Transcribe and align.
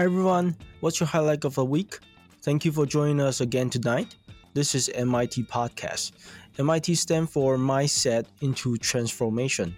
Hi 0.00 0.04
everyone, 0.04 0.56
what's 0.80 0.98
your 0.98 1.06
highlight 1.06 1.44
of 1.44 1.56
the 1.56 1.64
week? 1.66 1.98
Thank 2.40 2.64
you 2.64 2.72
for 2.72 2.86
joining 2.86 3.20
us 3.20 3.42
again 3.42 3.68
tonight. 3.68 4.16
This 4.54 4.74
is 4.74 4.88
MIT 4.88 5.42
Podcast. 5.42 6.12
MIT 6.58 6.94
stands 6.94 7.30
for 7.30 7.58
Mindset 7.58 8.24
into 8.40 8.78
Transformation. 8.78 9.76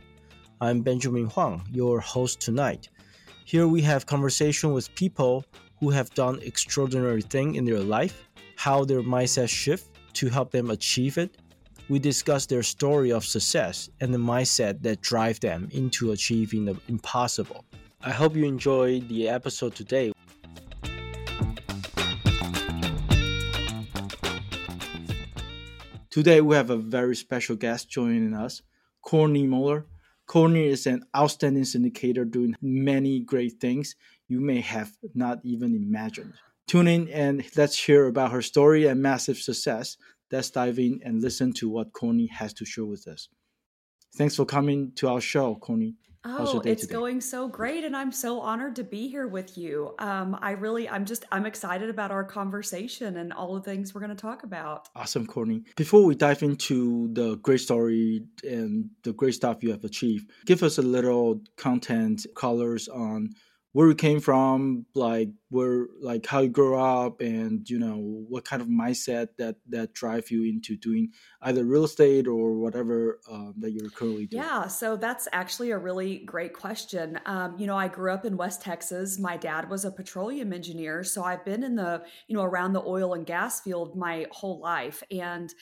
I'm 0.61 0.81
Benjamin 0.81 1.27
Huang, 1.27 1.67
your 1.73 1.99
host 1.99 2.41
tonight. 2.41 2.89
Here 3.47 3.67
we 3.67 3.83
have 3.83 4.07
conversation 4.07 4.73
with 4.73 4.95
people 4.95 5.45
who 5.81 5.91
have 5.91 6.09
done 6.11 6.39
extraordinary 6.43 7.23
thing 7.23 7.57
in 7.57 7.65
their 7.65 7.81
life, 7.81 8.29
how 8.55 8.85
their 8.85 9.03
mindset 9.03 9.49
shift 9.49 9.99
to 10.13 10.29
help 10.29 10.53
them 10.53 10.71
achieve 10.71 11.19
it. 11.19 11.37
We 11.89 11.99
discuss 11.99 12.47
their 12.47 12.63
story 12.63 13.11
of 13.11 13.25
success 13.25 13.91
and 14.01 14.15
the 14.15 14.19
mindset 14.19 14.83
that 14.83 15.01
drive 15.01 15.41
them 15.41 15.67
into 15.73 16.13
achieving 16.13 16.67
the 16.67 16.77
impossible. 16.87 17.65
I 18.05 18.11
hope 18.11 18.35
you 18.35 18.45
enjoy 18.45 18.99
the 18.99 19.29
episode 19.29 19.77
today. 19.77 20.13
Today 26.11 26.41
we 26.41 26.57
have 26.57 26.71
a 26.71 26.77
very 26.77 27.15
special 27.15 27.55
guest 27.55 27.89
joining 27.89 28.35
us, 28.35 28.63
Courtney 29.03 29.47
Moeller. 29.47 29.87
Courtney 30.27 30.67
is 30.67 30.89
an 30.89 31.05
outstanding 31.17 31.63
syndicator 31.63 32.29
doing 32.29 32.57
many 32.61 33.21
great 33.21 33.61
things 33.61 33.95
you 34.27 34.41
may 34.41 34.61
have 34.61 34.91
not 35.15 35.39
even 35.45 35.73
imagined. 35.73 36.35
Tune 36.67 36.89
in 36.89 37.09
and 37.09 37.45
let's 37.57 37.79
hear 37.79 38.07
about 38.07 38.33
her 38.33 38.43
story 38.43 38.87
and 38.87 39.01
massive 39.01 39.39
success. 39.39 39.97
Let's 40.33 40.51
dive 40.51 40.81
in 40.81 41.01
and 41.05 41.23
listen 41.23 41.53
to 41.55 41.69
what 41.69 41.93
Courtney 41.93 42.27
has 42.27 42.53
to 42.55 42.65
share 42.65 42.85
with 42.85 43.07
us. 43.07 43.29
Thanks 44.17 44.35
for 44.35 44.45
coming 44.45 44.91
to 44.97 45.09
our 45.09 45.21
show, 45.21 45.55
Courtney. 45.55 45.95
Oh, 46.25 46.61
it's 46.65 46.87
going 46.87 47.21
so 47.21 47.49
great, 47.49 47.85
and 47.85 47.97
I'm 47.97 48.13
so 48.13 48.41
honored 48.41 48.77
to 48.77 48.85
be 48.85 49.09
here 49.09 49.27
with 49.27 49.59
you. 49.59 49.95
Um, 49.99 50.39
I 50.41 50.53
really, 50.53 50.89
I'm 50.89 51.05
just, 51.05 51.25
I'm 51.33 51.47
excited 51.47 51.91
about 51.91 52.13
our 52.13 52.23
conversation 52.23 53.17
and 53.17 53.33
all 53.33 53.55
the 53.55 53.61
things 53.61 53.93
we're 53.93 54.03
going 54.03 54.15
to 54.17 54.23
talk 54.23 54.45
about. 54.45 54.89
Awesome, 54.95 55.27
Courtney. 55.27 55.65
Before 55.77 56.05
we 56.05 56.15
dive 56.15 56.45
into 56.45 57.13
the 57.13 57.37
great 57.39 57.61
story 57.61 58.23
and 58.45 58.89
the 59.03 59.13
great 59.13 59.35
stuff 59.35 59.65
you 59.65 59.73
have 59.73 59.83
achieved, 59.83 60.31
give 60.47 60.63
us 60.63 60.79
a 60.79 60.83
little 60.83 61.43
content 61.57 62.25
colors 62.37 62.87
on 62.89 63.31
where 63.73 63.89
you 63.89 63.95
came 63.95 64.21
from, 64.21 64.85
like 64.95 65.31
where, 65.49 65.87
like 66.01 66.27
how 66.27 66.41
you 66.41 66.49
grew 66.51 66.79
up, 66.79 67.21
and 67.21 67.69
you 67.69 67.79
know 67.79 67.97
what 68.29 68.45
kind 68.45 68.61
of 68.61 68.69
mindset 68.69 69.29
that 69.39 69.57
that 69.71 69.95
drive 69.95 70.31
you 70.31 70.45
into 70.45 70.77
doing 70.77 71.11
either 71.43 71.65
real 71.65 71.85
estate 71.85 72.27
or 72.27 72.53
whatever 72.53 73.19
um, 73.31 73.55
that 73.59 73.73
you're 73.73 73.91
currently 73.91 74.27
doing. 74.27 74.43
Yeah, 74.43 74.67
so 74.67 74.97
that's 74.97 75.27
actually 75.33 75.71
a 75.71 75.79
really 75.79 76.19
great 76.19 76.53
question. 76.53 77.19
Um, 77.25 77.59
you 77.59 77.67
know, 77.67 77.77
I 77.77 77.89
grew 77.89 78.13
up 78.13 78.27
in 78.27 78.37
West 78.37 78.61
Texas. 78.61 79.19
My 79.19 79.37
dad 79.37 79.71
was 79.71 79.85
a 79.85 79.91
petroleum 79.91 80.53
engineer, 80.53 81.03
so 81.03 81.25
I've 81.25 81.45
been 81.45 81.63
in 81.63 81.77
the 81.77 82.03
you 82.29 82.37
know 82.37 82.45
around 82.45 82.75
the 82.75 82.83
oil 82.83 83.15
and 83.15 83.25
gas 83.25 83.61
field 83.61 83.97
my 83.97 84.27
whole 84.31 84.61
life, 84.61 85.03
and 85.11 85.53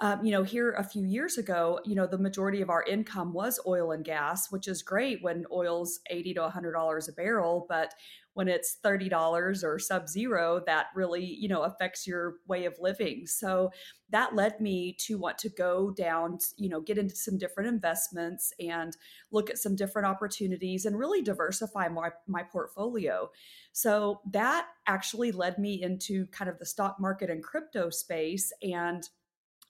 um, 0.00 0.24
you 0.24 0.32
know, 0.32 0.42
here 0.42 0.72
a 0.72 0.82
few 0.82 1.04
years 1.04 1.38
ago, 1.38 1.78
you 1.84 1.94
know, 1.94 2.06
the 2.06 2.18
majority 2.18 2.60
of 2.60 2.68
our 2.68 2.82
income 2.82 3.32
was 3.32 3.60
oil 3.64 3.92
and 3.92 4.04
gas, 4.04 4.50
which 4.50 4.66
is 4.66 4.82
great 4.82 5.22
when 5.22 5.46
oil's 5.52 6.00
eighty 6.10 6.34
to 6.34 6.48
hundred 6.48 6.72
dollars 6.72 7.08
a 7.08 7.12
barrel, 7.12 7.64
but 7.68 7.94
when 8.32 8.48
it's 8.48 8.78
thirty 8.82 9.08
dollars 9.08 9.62
or 9.62 9.78
sub 9.78 10.08
zero, 10.08 10.60
that 10.66 10.86
really 10.96 11.24
you 11.24 11.48
know 11.48 11.62
affects 11.62 12.08
your 12.08 12.34
way 12.48 12.64
of 12.64 12.74
living. 12.80 13.24
So 13.28 13.70
that 14.10 14.34
led 14.34 14.60
me 14.60 14.96
to 15.06 15.16
want 15.16 15.38
to 15.38 15.48
go 15.48 15.92
down, 15.92 16.38
you 16.56 16.68
know, 16.68 16.80
get 16.80 16.98
into 16.98 17.14
some 17.14 17.38
different 17.38 17.68
investments 17.68 18.52
and 18.58 18.96
look 19.30 19.48
at 19.48 19.58
some 19.58 19.76
different 19.76 20.06
opportunities 20.08 20.86
and 20.86 20.98
really 20.98 21.22
diversify 21.22 21.86
my 21.86 22.10
my 22.26 22.42
portfolio. 22.42 23.30
So 23.70 24.22
that 24.32 24.66
actually 24.88 25.30
led 25.30 25.56
me 25.58 25.80
into 25.80 26.26
kind 26.26 26.50
of 26.50 26.58
the 26.58 26.66
stock 26.66 26.96
market 26.98 27.30
and 27.30 27.44
crypto 27.44 27.90
space 27.90 28.52
and 28.60 29.08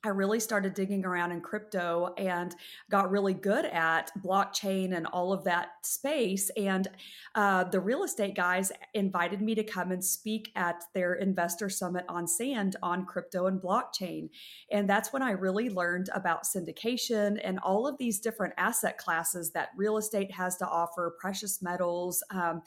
I 0.05 0.09
really 0.09 0.41
started 0.41 0.75
digging 0.75 1.05
around 1.05 1.33
in 1.33 1.41
crypto 1.41 2.15
and 2.19 2.55
got 2.91 3.11
really 3.11 3.35
good 3.35 3.65
at 3.65 4.11
blockchain 4.23 4.95
and 4.97 5.07
all 5.07 5.33
of 5.33 5.45
that 5.45 5.69
space. 5.83 6.51
And 6.57 6.89
uh, 7.35 7.65
the 7.65 7.81
real 7.81 8.05
estate 8.05 8.35
guys 8.35 8.71
invited 8.93 9.41
me 9.41 9.55
to 9.55 9.65
come 9.65 9.93
and 9.93 10.05
speak 10.05 10.53
at 10.57 10.85
their 10.93 11.15
investor 11.15 11.71
summit 11.71 12.05
on 12.09 12.27
sand 12.27 12.77
on 12.83 13.07
crypto 13.07 13.47
and 13.47 13.61
blockchain. 13.61 14.29
And 14.71 14.89
that's 14.89 15.13
when 15.13 15.23
I 15.23 15.31
really 15.31 15.71
learned 15.71 16.11
about 16.15 16.45
syndication 16.45 17.41
and 17.43 17.59
all 17.61 17.87
of 17.87 17.97
these 17.99 18.21
different 18.21 18.55
asset 18.59 18.99
classes 18.99 19.51
that 19.53 19.71
real 19.77 19.97
estate 19.97 20.31
has 20.33 20.57
to 20.59 20.69
offer, 20.69 21.17
precious 21.19 21.63
metals. 21.63 22.23
Um, 22.31 22.63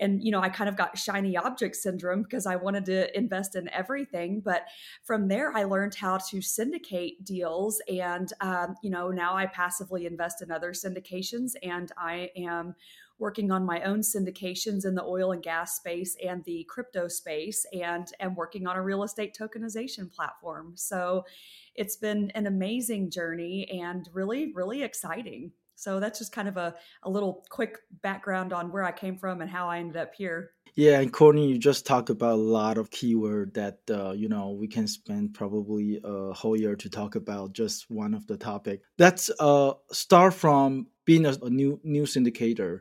and 0.00 0.22
you 0.22 0.30
know 0.30 0.40
i 0.40 0.48
kind 0.48 0.68
of 0.68 0.76
got 0.76 0.96
shiny 0.98 1.36
object 1.36 1.76
syndrome 1.76 2.22
because 2.22 2.46
i 2.46 2.56
wanted 2.56 2.84
to 2.84 3.16
invest 3.16 3.54
in 3.54 3.68
everything 3.70 4.40
but 4.40 4.64
from 5.04 5.28
there 5.28 5.54
i 5.56 5.64
learned 5.64 5.94
how 5.94 6.16
to 6.16 6.40
syndicate 6.40 7.24
deals 7.24 7.80
and 7.88 8.32
um, 8.40 8.74
you 8.82 8.90
know 8.90 9.10
now 9.10 9.34
i 9.34 9.46
passively 9.46 10.06
invest 10.06 10.42
in 10.42 10.50
other 10.50 10.72
syndications 10.72 11.52
and 11.62 11.92
i 11.96 12.30
am 12.36 12.74
working 13.20 13.50
on 13.50 13.64
my 13.64 13.82
own 13.82 14.00
syndications 14.00 14.86
in 14.86 14.94
the 14.94 15.04
oil 15.04 15.32
and 15.32 15.42
gas 15.42 15.76
space 15.76 16.16
and 16.26 16.42
the 16.44 16.64
crypto 16.68 17.06
space 17.06 17.66
and 17.72 18.08
am 18.18 18.34
working 18.34 18.66
on 18.66 18.76
a 18.76 18.82
real 18.82 19.04
estate 19.04 19.36
tokenization 19.38 20.10
platform. 20.10 20.72
So 20.74 21.24
it's 21.74 21.96
been 21.96 22.30
an 22.34 22.46
amazing 22.46 23.10
journey 23.10 23.68
and 23.70 24.08
really 24.12 24.52
really 24.54 24.82
exciting 24.82 25.52
so 25.80 25.98
that's 25.98 26.18
just 26.18 26.30
kind 26.30 26.46
of 26.46 26.58
a, 26.58 26.74
a 27.04 27.10
little 27.10 27.42
quick 27.48 27.78
background 28.02 28.52
on 28.52 28.70
where 28.70 28.84
I 28.84 28.92
came 28.92 29.16
from 29.16 29.40
and 29.40 29.50
how 29.50 29.66
I 29.66 29.78
ended 29.78 29.96
up 29.96 30.14
here. 30.14 30.50
Yeah, 30.74 31.00
and 31.00 31.10
Courtney, 31.10 31.48
you 31.48 31.56
just 31.56 31.86
talked 31.86 32.10
about 32.10 32.34
a 32.34 32.42
lot 32.42 32.76
of 32.76 32.90
keyword 32.90 33.54
that 33.54 33.78
uh, 33.90 34.12
you 34.12 34.28
know 34.28 34.50
we 34.50 34.68
can 34.68 34.86
spend 34.86 35.32
probably 35.32 35.98
a 36.04 36.34
whole 36.34 36.54
year 36.54 36.76
to 36.76 36.90
talk 36.90 37.14
about 37.14 37.54
just 37.54 37.90
one 37.90 38.12
of 38.12 38.26
the 38.26 38.36
topic. 38.36 38.82
Let's 38.98 39.30
uh, 39.40 39.72
start 39.90 40.34
from 40.34 40.88
being 41.06 41.24
a, 41.24 41.34
a 41.42 41.48
new 41.48 41.80
new 41.82 42.02
syndicator. 42.02 42.80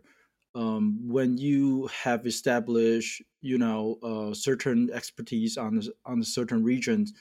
Um, 0.53 1.07
when 1.07 1.37
you 1.37 1.87
have 2.03 2.27
established, 2.27 3.21
you 3.39 3.57
know, 3.57 3.97
uh, 4.03 4.33
certain 4.33 4.89
expertise 4.91 5.57
on 5.57 5.81
on 6.05 6.21
certain 6.21 6.63
regions, 6.65 7.13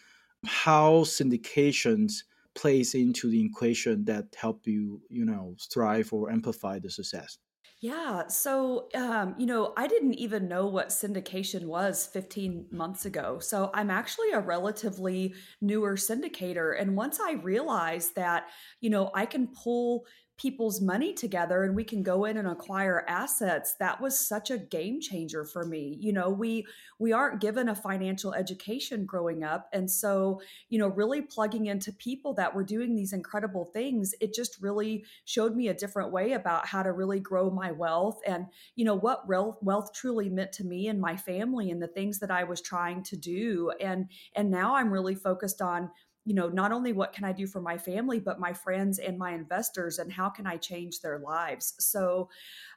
how 0.44 1.04
syndications 1.04 2.24
plays 2.58 2.94
into 2.94 3.30
the 3.30 3.42
equation 3.50 4.04
that 4.04 4.26
help 4.44 4.66
you 4.66 5.00
you 5.08 5.24
know 5.24 5.56
thrive 5.72 6.12
or 6.12 6.30
amplify 6.30 6.78
the 6.78 6.90
success 6.90 7.38
yeah. 7.80 8.26
So, 8.26 8.88
um, 8.94 9.36
you 9.38 9.46
know, 9.46 9.72
I 9.76 9.86
didn't 9.86 10.14
even 10.14 10.48
know 10.48 10.66
what 10.66 10.88
syndication 10.88 11.66
was 11.66 12.06
15 12.06 12.66
months 12.72 13.04
ago. 13.06 13.38
So, 13.38 13.70
I'm 13.72 13.88
actually 13.88 14.32
a 14.32 14.40
relatively 14.40 15.34
newer 15.60 15.94
syndicator. 15.94 16.80
And 16.80 16.96
once 16.96 17.20
I 17.20 17.34
realized 17.34 18.16
that, 18.16 18.48
you 18.80 18.90
know, 18.90 19.12
I 19.14 19.26
can 19.26 19.46
pull 19.48 20.06
people's 20.38 20.80
money 20.80 21.12
together 21.12 21.64
and 21.64 21.74
we 21.74 21.82
can 21.82 22.02
go 22.02 22.24
in 22.24 22.36
and 22.36 22.46
acquire 22.46 23.04
assets 23.08 23.74
that 23.74 24.00
was 24.00 24.18
such 24.18 24.50
a 24.50 24.56
game 24.56 25.00
changer 25.00 25.44
for 25.44 25.66
me. 25.66 25.98
You 26.00 26.12
know 26.12 26.30
we 26.30 26.66
we 26.98 27.12
aren't 27.12 27.40
given 27.40 27.68
a 27.68 27.74
financial 27.74 28.32
education 28.32 29.04
growing 29.04 29.42
up. 29.42 29.68
And 29.72 29.90
so 29.90 30.40
you 30.68 30.78
know 30.78 30.88
really 30.88 31.20
plugging 31.22 31.66
into 31.66 31.92
people 31.92 32.32
that 32.34 32.54
were 32.54 32.64
doing 32.64 32.94
these 32.94 33.12
incredible 33.12 33.64
things 33.64 34.14
it 34.20 34.32
just 34.32 34.62
really 34.62 35.04
showed 35.24 35.56
me 35.56 35.68
a 35.68 35.74
different 35.74 36.12
way 36.12 36.32
about 36.32 36.66
how 36.66 36.82
to 36.82 36.92
really 36.92 37.20
grow 37.20 37.50
my 37.50 37.72
wealth. 37.72 38.20
And 38.24 38.46
you 38.76 38.84
know 38.84 38.94
what 38.94 39.28
real 39.28 39.58
wealth 39.60 39.92
truly 39.92 40.28
meant 40.28 40.52
to 40.52 40.64
me 40.64 40.86
and 40.86 41.00
my 41.00 41.16
family 41.16 41.70
and 41.70 41.82
the 41.82 41.88
things 41.88 42.20
that 42.20 42.30
I 42.30 42.44
was 42.44 42.62
trying 42.62 43.02
to 43.04 43.16
do. 43.16 43.72
And 43.80 44.08
and 44.36 44.50
now 44.50 44.76
I'm 44.76 44.92
really 44.92 45.16
focused 45.16 45.60
on 45.60 45.90
you 46.28 46.34
know 46.34 46.48
not 46.48 46.72
only 46.72 46.92
what 46.92 47.12
can 47.14 47.24
i 47.24 47.32
do 47.32 47.46
for 47.46 47.60
my 47.60 47.78
family 47.78 48.20
but 48.20 48.38
my 48.38 48.52
friends 48.52 48.98
and 48.98 49.18
my 49.18 49.32
investors 49.32 49.98
and 49.98 50.12
how 50.12 50.28
can 50.28 50.46
i 50.46 50.56
change 50.56 51.00
their 51.00 51.18
lives? 51.18 51.74
So 51.78 52.28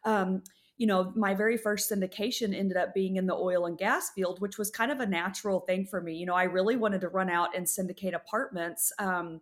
um, 0.05 0.41
you 0.77 0.87
know 0.87 1.11
my 1.15 1.33
very 1.33 1.57
first 1.57 1.91
syndication 1.91 2.57
ended 2.57 2.77
up 2.77 2.93
being 2.93 3.17
in 3.17 3.27
the 3.27 3.35
oil 3.35 3.65
and 3.65 3.77
gas 3.77 4.09
field 4.15 4.39
which 4.39 4.57
was 4.57 4.71
kind 4.71 4.91
of 4.91 5.01
a 5.01 5.05
natural 5.05 5.59
thing 5.59 5.85
for 5.85 6.01
me. 6.01 6.15
You 6.15 6.25
know 6.25 6.35
i 6.35 6.43
really 6.43 6.77
wanted 6.77 7.01
to 7.01 7.09
run 7.09 7.29
out 7.29 7.55
and 7.55 7.67
syndicate 7.67 8.13
apartments 8.13 8.91
um, 8.97 9.41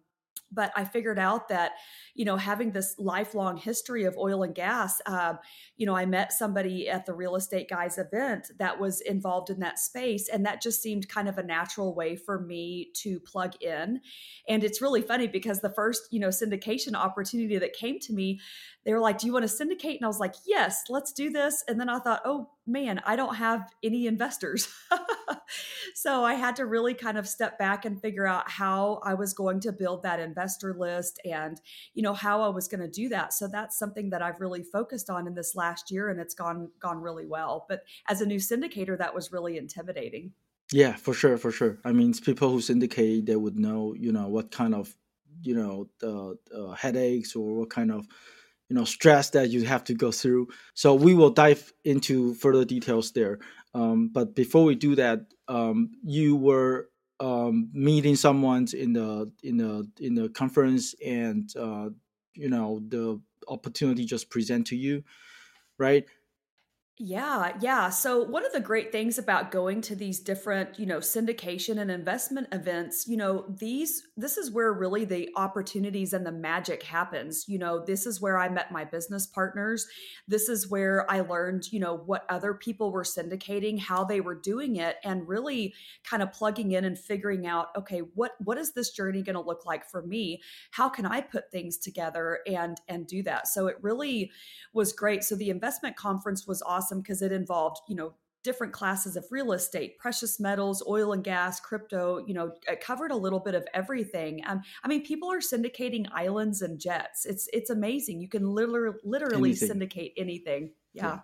but 0.51 0.72
I 0.75 0.84
figured 0.84 1.19
out 1.19 1.50
that, 1.50 1.74
you 2.16 2.25
know, 2.25 2.38
having 2.38 2.72
this 2.72 2.96
lifelong 2.98 3.57
history 3.57 4.04
of 4.04 4.18
oil 4.18 4.44
and 4.44 4.56
gas, 4.56 5.01
uh, 5.06 5.36
you 5.78 5.86
know, 5.86 5.96
I 5.96 6.06
met 6.06 6.34
somebody 6.34 6.90
at 6.90 7.06
the 7.06 7.13
real 7.13 7.36
estate 7.36 7.69
guys 7.69 7.98
event 7.98 8.51
that 8.57 8.80
was 8.80 9.01
involved 9.01 9.50
in 9.50 9.60
that 9.60 9.80
space. 9.80 10.30
And 10.30 10.46
that 10.46 10.62
just 10.62 10.81
seemed 10.81 11.07
kind 11.07 11.30
of 11.30 11.38
a 11.38 11.44
natural 11.44 11.94
way 11.94 12.16
for 12.16 12.40
me 12.40 12.90
to 12.96 13.19
plug 13.19 13.54
in. 13.62 14.01
And 14.48 14.63
it's 14.63 14.81
really 14.81 15.01
funny 15.01 15.28
because 15.28 15.62
the 15.62 15.69
first, 15.69 16.07
you 16.12 16.19
know, 16.19 16.30
syndication 16.30 16.95
opportunity 16.95 17.57
that 17.57 17.74
came 17.74 18.00
to 18.00 18.13
me, 18.13 18.40
they 18.86 18.94
were 18.94 19.00
like, 19.00 19.19
Do 19.19 19.28
you 19.28 19.34
want 19.34 19.44
to 19.44 19.50
syndicate? 19.50 19.98
And 19.98 20.06
I 20.06 20.07
was 20.07 20.19
like, 20.19 20.36
Yes, 20.45 20.84
let's 20.90 21.12
do 21.12 21.30
this. 21.30 21.63
And 21.68 21.80
then 21.80 21.90
I 21.90 22.00
thought, 22.00 22.22
Oh, 22.25 22.50
man, 22.69 23.01
I 23.06 23.16
don't 23.16 23.36
have 23.36 23.71
any 23.83 24.07
investors. 24.07 24.71
so 25.95 26.24
I 26.24 26.36
had 26.36 26.56
to 26.57 26.66
really 26.66 26.94
kind 26.94 27.18
of 27.18 27.27
step 27.27 27.57
back 27.57 27.86
and 27.86 28.00
figure 28.00 28.27
out 28.27 28.50
how 28.50 29.01
I 29.04 29.16
was 29.16 29.33
going 29.33 29.60
to 29.62 29.71
build 29.71 30.04
that 30.04 30.19
investor 30.19 30.75
list 30.77 31.19
and, 31.25 31.60
you 31.94 32.04
know, 32.04 32.13
how 32.13 32.42
I 32.42 32.50
was 32.50 32.68
going 32.68 32.81
to 32.81 32.89
do 32.89 33.10
that. 33.10 33.33
So 33.33 33.48
that's 33.48 33.77
something 33.77 34.12
that 34.12 34.21
I've 34.21 34.39
really 34.39 34.63
focused 34.63 35.10
on 35.10 35.27
in 35.27 35.33
this 35.33 35.56
last 35.56 35.92
year 35.92 36.10
and 36.10 36.19
it's 36.19 36.36
gone 36.36 36.69
gone 36.80 37.01
really 37.01 37.25
well. 37.25 37.66
But 37.68 37.83
as 38.07 38.21
a 38.21 38.25
new 38.25 38.39
syndicator, 38.39 38.98
that 38.98 39.16
was 39.16 39.31
really 39.31 39.57
intimidating. 39.57 40.33
Yeah, 40.71 40.95
for 40.95 41.13
sure, 41.13 41.38
for 41.38 41.51
sure. 41.51 41.80
I 41.83 41.92
mean, 41.92 42.13
people 42.13 42.50
who 42.50 42.62
syndicate, 42.62 43.25
they 43.25 43.36
would 43.36 43.57
know, 43.57 43.95
you 43.98 44.12
know, 44.12 44.27
what 44.27 44.51
kind 44.51 44.75
of, 44.75 44.95
you 45.42 45.56
know, 45.56 45.89
the 46.00 46.38
uh, 46.56 46.71
headaches 46.74 47.36
or 47.36 47.56
what 47.56 47.71
kind 47.71 47.92
of 47.92 48.07
you 48.69 48.75
know 48.75 48.86
stress 48.86 49.31
that 49.31 49.50
you 49.50 49.63
have 49.66 49.83
to 49.86 49.94
go 49.94 50.12
through. 50.12 50.48
So 50.74 50.94
we 50.94 51.13
will 51.13 51.31
dive 51.31 51.74
into 51.83 52.36
further 52.36 52.66
details 52.66 53.12
there. 53.12 53.39
Um, 53.74 54.10
but 54.12 54.36
before 54.36 54.63
we 54.63 54.75
do 54.75 54.95
that 54.95 55.21
um, 55.50 55.92
you 56.04 56.36
were 56.36 56.89
um, 57.19 57.69
meeting 57.74 58.16
someone 58.16 58.68
in 58.74 58.94
the 58.94 59.31
in 59.44 59.57
the 59.57 59.89
in 60.00 60.16
the 60.16 60.30
conference 60.30 60.95
and 61.06 61.51
uh, 61.57 61.89
you 62.33 62.50
know 62.50 62.81
the 62.88 63.19
opportunity 63.48 64.06
just 64.06 64.30
present 64.30 64.68
to 64.68 64.75
you 64.75 65.04
right 65.77 66.06
yeah, 67.01 67.54
yeah. 67.62 67.90
So 67.90 68.24
one 68.24 68.46
of 68.46 68.51
the 68.51 68.60
great 68.60 68.92
things 68.92 69.18
about 69.18 69.51
going 69.51 69.80
to 69.84 69.96
these 69.96 70.19
different, 70.19 70.78
you 70.78 70.86
know, 70.86 70.98
syndication 70.98 71.80
and 71.80 71.90
investment 71.90 72.50
events, 72.51 73.07
you 73.07 73.16
know, 73.16 73.46
these 73.48 74.06
this 74.18 74.38
is 74.38 74.51
where 74.51 74.74
really 74.74 75.06
the 75.06 75.30
opportunities 75.38 76.12
and 76.12 76.25
the 76.25 76.31
magic 76.34 76.84
happens. 76.84 77.48
You 77.48 77.57
know, 77.57 77.86
this 77.86 78.06
is 78.06 78.19
where 78.19 78.38
I 78.38 78.50
met 78.50 78.74
my 78.74 78.84
business 78.84 79.25
partners. 79.25 79.88
This 80.28 80.50
is 80.50 80.69
where 80.69 81.10
I 81.10 81.22
learned, 81.22 81.72
you 81.72 81.80
know, 81.80 81.96
what 81.96 82.25
other 82.28 82.54
people 82.54 82.92
were 82.92 83.06
syndicating, 83.06 83.80
how 83.80 84.04
they 84.04 84.19
were 84.19 84.36
doing 84.36 84.75
it 84.75 84.98
and 85.06 85.25
really 85.25 85.74
kind 86.04 86.22
of 86.22 86.34
plugging 86.34 86.74
in 86.74 86.84
and 86.84 87.00
figuring 87.00 87.48
out, 87.48 87.68
okay, 87.78 88.00
what 88.00 88.34
what 88.40 88.57
is 88.57 88.74
this 88.74 88.90
journey 88.90 89.22
going 89.22 89.36
to 89.36 89.42
look 89.42 89.66
like 89.66 89.90
for 89.90 90.02
me? 90.02 90.42
How 90.72 90.90
can 90.90 91.06
I 91.06 91.22
put 91.22 91.50
things 91.50 91.78
together 91.78 92.40
and 92.45 92.75
and 92.90 93.07
do 93.07 93.24
that? 93.24 93.48
So 93.48 93.68
it 93.68 93.78
really 93.81 94.31
was 94.74 94.92
great. 94.92 95.24
So 95.24 95.38
the 95.38 95.50
investment 95.50 95.95
conference 95.95 96.45
was 96.45 96.62
awesome 96.62 96.89
awesome 96.90 97.02
because 97.02 97.22
it 97.22 97.32
involved, 97.32 97.82
you 97.88 97.96
know, 97.96 98.14
different 98.42 98.72
classes 98.72 99.18
of 99.18 99.26
real 99.32 99.52
estate, 99.52 99.98
precious 99.98 100.40
metals, 100.40 100.82
oil 100.88 101.12
and 101.12 101.24
gas, 101.24 101.60
crypto, 101.60 102.24
you 102.26 102.34
know, 102.34 102.52
it 102.68 102.80
covered 102.80 103.12
a 103.12 103.16
little 103.16 103.40
bit 103.40 103.54
of 103.54 103.68
everything. 103.74 104.42
Um, 104.48 104.62
I 104.84 104.88
mean, 104.88 105.04
people 105.04 105.32
are 105.32 105.40
syndicating 105.40 106.06
islands 106.14 106.62
and 106.62 106.80
jets. 106.80 107.26
It's 107.26 107.50
it's 107.52 107.70
amazing. 107.70 108.22
You 108.22 108.30
can 108.30 108.50
literally 108.50 108.98
literally 109.04 109.50
anything. 109.50 109.68
syndicate 109.68 110.14
anything. 110.18 110.72
Yeah. 110.94 111.06
yeah. 111.06 111.20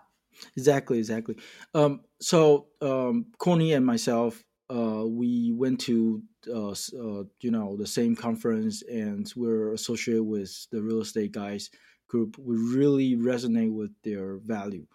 Exactly, 0.54 0.98
exactly. 0.98 1.36
Um, 1.72 2.02
so 2.20 2.66
um, 2.82 3.26
Connie 3.38 3.72
and 3.72 3.86
myself, 3.86 4.44
uh, 4.68 5.04
we 5.06 5.52
went 5.56 5.80
to 5.80 6.22
uh, 6.54 6.72
uh, 6.72 7.24
you 7.40 7.50
know 7.50 7.76
the 7.78 7.86
same 7.86 8.14
conference, 8.14 8.82
and 8.82 9.32
we're 9.34 9.72
associated 9.72 10.24
with 10.24 10.66
the 10.70 10.82
real 10.82 11.00
estate 11.00 11.32
guys 11.32 11.70
group. 12.08 12.36
We 12.38 12.56
really 12.56 13.16
resonate 13.16 13.72
with 13.72 13.92
their 14.04 14.36
value 14.36 14.86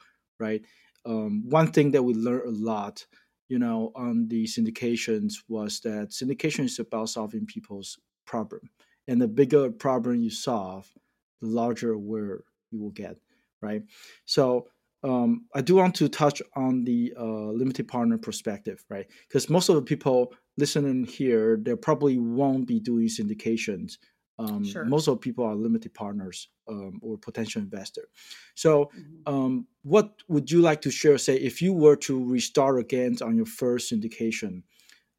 right? 0.42 0.62
Um, 1.06 1.44
one 1.48 1.72
thing 1.72 1.92
that 1.92 2.04
we 2.04 2.14
learned 2.14 2.48
a 2.48 2.52
lot, 2.52 3.06
you 3.48 3.60
know, 3.60 3.92
on 3.96 4.28
the 4.28 4.46
syndications 4.46 5.36
was 5.48 5.80
that 5.82 6.10
syndication 6.10 6.66
is 6.66 6.80
about 6.80 7.10
solving 7.10 7.46
people's 7.46 7.98
problem, 8.26 8.62
and 9.08 9.22
the 9.22 9.28
bigger 9.28 9.72
problem 9.72 10.22
you 10.22 10.30
solve, 10.32 10.92
the 11.40 11.48
larger 11.48 11.94
aware 11.94 12.44
you 12.72 12.80
will 12.80 12.92
get, 12.92 13.18
right? 13.62 13.84
So 14.26 14.68
um, 15.04 15.46
I 15.56 15.62
do 15.62 15.76
want 15.76 15.96
to 15.96 16.10
touch 16.10 16.42
on 16.56 16.84
the 16.84 17.14
uh, 17.18 17.52
limited 17.52 17.88
partner 17.88 18.18
perspective, 18.18 18.84
right? 18.90 19.08
Because 19.28 19.50
most 19.50 19.70
of 19.70 19.76
the 19.76 19.82
people 19.82 20.34
listening 20.58 21.06
here, 21.06 21.58
they 21.62 21.76
probably 21.76 22.18
won't 22.18 22.68
be 22.68 22.80
doing 22.80 23.08
syndications 23.08 23.98
um, 24.42 24.64
sure. 24.64 24.86
Most 24.86 25.08
of 25.08 25.22
people 25.22 25.46
are 25.46 25.56
limited 25.56 25.94
partners 25.94 26.50
um, 26.68 27.00
or 27.02 27.18
potential 27.18 27.62
investor. 27.62 28.08
So, 28.56 28.92
mm-hmm. 28.98 29.34
um, 29.34 29.68
what 29.84 30.14
would 30.28 30.50
you 30.50 30.62
like 30.62 30.82
to 30.82 30.92
share? 30.92 31.18
Say, 31.18 31.36
if 31.36 31.62
you 31.62 31.74
were 31.74 31.96
to 31.98 32.24
restart 32.24 32.80
again 32.80 33.18
on 33.22 33.36
your 33.36 33.46
first 33.46 33.92
syndication, 33.92 34.64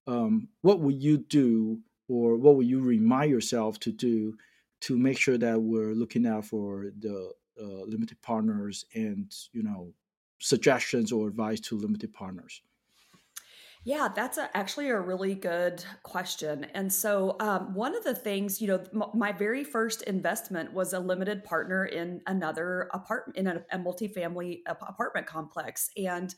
um, 0.06 0.48
what 0.62 0.80
would 0.80 1.02
you 1.02 1.18
do, 1.18 1.80
or 2.08 2.36
what 2.36 2.56
would 2.56 2.66
you 2.66 2.80
remind 2.80 3.30
yourself 3.30 3.78
to 3.80 3.92
do 3.92 4.36
to 4.80 4.98
make 4.98 5.18
sure 5.18 5.38
that 5.38 5.60
we're 5.60 5.94
looking 5.94 6.26
out 6.26 6.44
for 6.44 6.86
the 6.98 7.32
uh, 7.60 7.82
limited 7.86 8.20
partners 8.22 8.84
and 8.94 9.32
you 9.52 9.62
know 9.62 9.92
suggestions 10.40 11.12
or 11.12 11.28
advice 11.28 11.60
to 11.60 11.78
limited 11.78 12.12
partners? 12.12 12.62
Yeah, 13.84 14.08
that's 14.14 14.38
a, 14.38 14.48
actually 14.56 14.90
a 14.90 15.00
really 15.00 15.34
good 15.34 15.84
question. 16.04 16.66
And 16.72 16.92
so, 16.92 17.36
um, 17.40 17.74
one 17.74 17.96
of 17.96 18.04
the 18.04 18.14
things, 18.14 18.60
you 18.60 18.68
know, 18.68 18.84
m- 18.94 19.10
my 19.12 19.32
very 19.32 19.64
first 19.64 20.02
investment 20.02 20.72
was 20.72 20.92
a 20.92 21.00
limited 21.00 21.42
partner 21.42 21.86
in 21.86 22.20
another 22.28 22.88
apartment, 22.94 23.36
in 23.38 23.46
a, 23.48 23.64
a 23.72 23.78
multifamily 23.78 24.60
apartment 24.66 25.26
complex. 25.26 25.90
And 25.96 26.32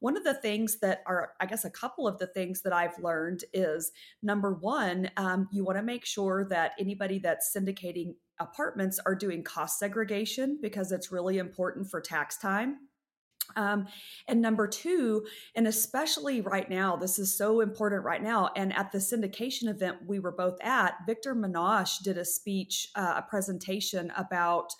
one 0.00 0.18
of 0.18 0.24
the 0.24 0.34
things 0.34 0.80
that 0.80 1.02
are, 1.06 1.32
I 1.40 1.46
guess, 1.46 1.64
a 1.64 1.70
couple 1.70 2.06
of 2.06 2.18
the 2.18 2.26
things 2.26 2.60
that 2.62 2.74
I've 2.74 2.98
learned 2.98 3.44
is 3.54 3.90
number 4.22 4.52
one, 4.52 5.10
um, 5.16 5.48
you 5.50 5.64
want 5.64 5.78
to 5.78 5.82
make 5.82 6.04
sure 6.04 6.44
that 6.50 6.72
anybody 6.78 7.18
that's 7.18 7.54
syndicating 7.56 8.16
apartments 8.38 9.00
are 9.06 9.14
doing 9.14 9.42
cost 9.44 9.78
segregation 9.78 10.58
because 10.60 10.92
it's 10.92 11.10
really 11.12 11.38
important 11.38 11.88
for 11.88 12.00
tax 12.02 12.36
time 12.36 12.76
um, 13.56 13.86
and 14.28 14.40
number 14.40 14.66
two, 14.66 15.26
and 15.54 15.66
especially 15.66 16.40
right 16.40 16.68
now, 16.68 16.96
this 16.96 17.18
is 17.18 17.36
so 17.36 17.60
important 17.60 18.04
right 18.04 18.22
now. 18.22 18.50
And 18.56 18.72
at 18.74 18.92
the 18.92 18.98
syndication 18.98 19.68
event 19.68 19.98
we 20.06 20.18
were 20.18 20.32
both 20.32 20.58
at, 20.62 20.94
Victor 21.06 21.34
Menasce 21.34 22.02
did 22.02 22.18
a 22.18 22.24
speech, 22.24 22.88
uh, 22.94 23.14
a 23.18 23.22
presentation 23.22 24.12
about 24.16 24.72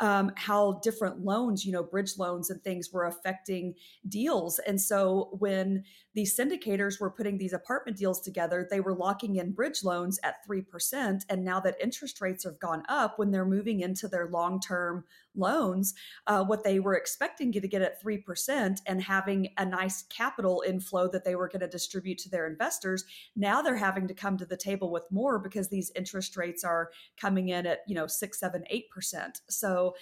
um, 0.00 0.32
how 0.36 0.80
different 0.82 1.24
loans, 1.24 1.64
you 1.64 1.72
know, 1.72 1.82
bridge 1.82 2.18
loans 2.18 2.50
and 2.50 2.62
things 2.62 2.92
were 2.92 3.06
affecting 3.06 3.74
deals. 4.08 4.58
And 4.60 4.80
so 4.80 5.30
when 5.38 5.84
these 6.14 6.36
syndicators 6.36 7.00
were 7.00 7.10
putting 7.10 7.38
these 7.38 7.52
apartment 7.52 7.96
deals 7.96 8.20
together, 8.20 8.66
they 8.70 8.80
were 8.80 8.94
locking 8.94 9.36
in 9.36 9.52
bridge 9.52 9.84
loans 9.84 10.18
at 10.22 10.46
3%. 10.46 11.24
And 11.28 11.44
now 11.44 11.60
that 11.60 11.76
interest 11.82 12.20
rates 12.20 12.44
have 12.44 12.58
gone 12.58 12.82
up, 12.88 13.18
when 13.18 13.30
they're 13.30 13.46
moving 13.46 13.80
into 13.80 14.06
their 14.06 14.28
long 14.28 14.60
term 14.60 15.04
loans, 15.36 15.94
uh, 16.26 16.44
what 16.44 16.64
they 16.64 16.80
were 16.80 16.96
expecting 16.96 17.52
to 17.52 17.68
get 17.68 17.82
at 17.82 18.02
3% 18.02 18.80
and 18.86 19.02
having 19.02 19.48
a 19.58 19.64
nice 19.64 20.02
capital 20.04 20.62
inflow 20.66 21.08
that 21.08 21.24
they 21.24 21.34
were 21.34 21.48
going 21.48 21.60
to 21.60 21.68
distribute 21.68 22.18
to 22.18 22.30
their 22.30 22.46
investors, 22.46 23.04
now 23.34 23.62
they're 23.62 23.76
having 23.76 24.08
to 24.08 24.14
come 24.14 24.36
to 24.38 24.46
the 24.46 24.56
table 24.56 24.90
with 24.90 25.04
more 25.10 25.38
because 25.38 25.68
these 25.68 25.92
interest 25.94 26.36
rates 26.36 26.64
are 26.64 26.90
coming 27.16 27.48
in 27.50 27.66
at, 27.66 27.80
you 27.86 27.94
know, 27.94 28.06
six, 28.06 28.40
seven, 28.40 28.64
eight 28.70 28.90
percent. 28.90 29.40
So 29.48 29.94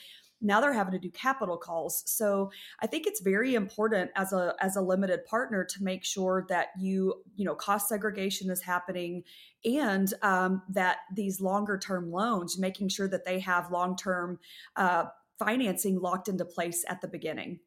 now 0.44 0.60
they're 0.60 0.72
having 0.72 0.92
to 0.92 0.98
do 0.98 1.10
capital 1.10 1.56
calls 1.56 2.02
so 2.06 2.50
i 2.80 2.86
think 2.86 3.06
it's 3.06 3.20
very 3.20 3.54
important 3.54 4.10
as 4.14 4.32
a 4.32 4.54
as 4.60 4.76
a 4.76 4.80
limited 4.80 5.24
partner 5.24 5.64
to 5.64 5.82
make 5.82 6.04
sure 6.04 6.44
that 6.48 6.68
you 6.78 7.14
you 7.36 7.44
know 7.44 7.54
cost 7.54 7.88
segregation 7.88 8.50
is 8.50 8.60
happening 8.60 9.22
and 9.64 10.12
um, 10.20 10.62
that 10.68 10.98
these 11.14 11.40
longer 11.40 11.78
term 11.78 12.12
loans 12.12 12.58
making 12.58 12.88
sure 12.88 13.08
that 13.08 13.24
they 13.24 13.40
have 13.40 13.70
long 13.70 13.96
term 13.96 14.38
uh, 14.76 15.04
financing 15.38 16.00
locked 16.00 16.28
into 16.28 16.44
place 16.44 16.84
at 16.88 17.00
the 17.00 17.08
beginning. 17.08 17.60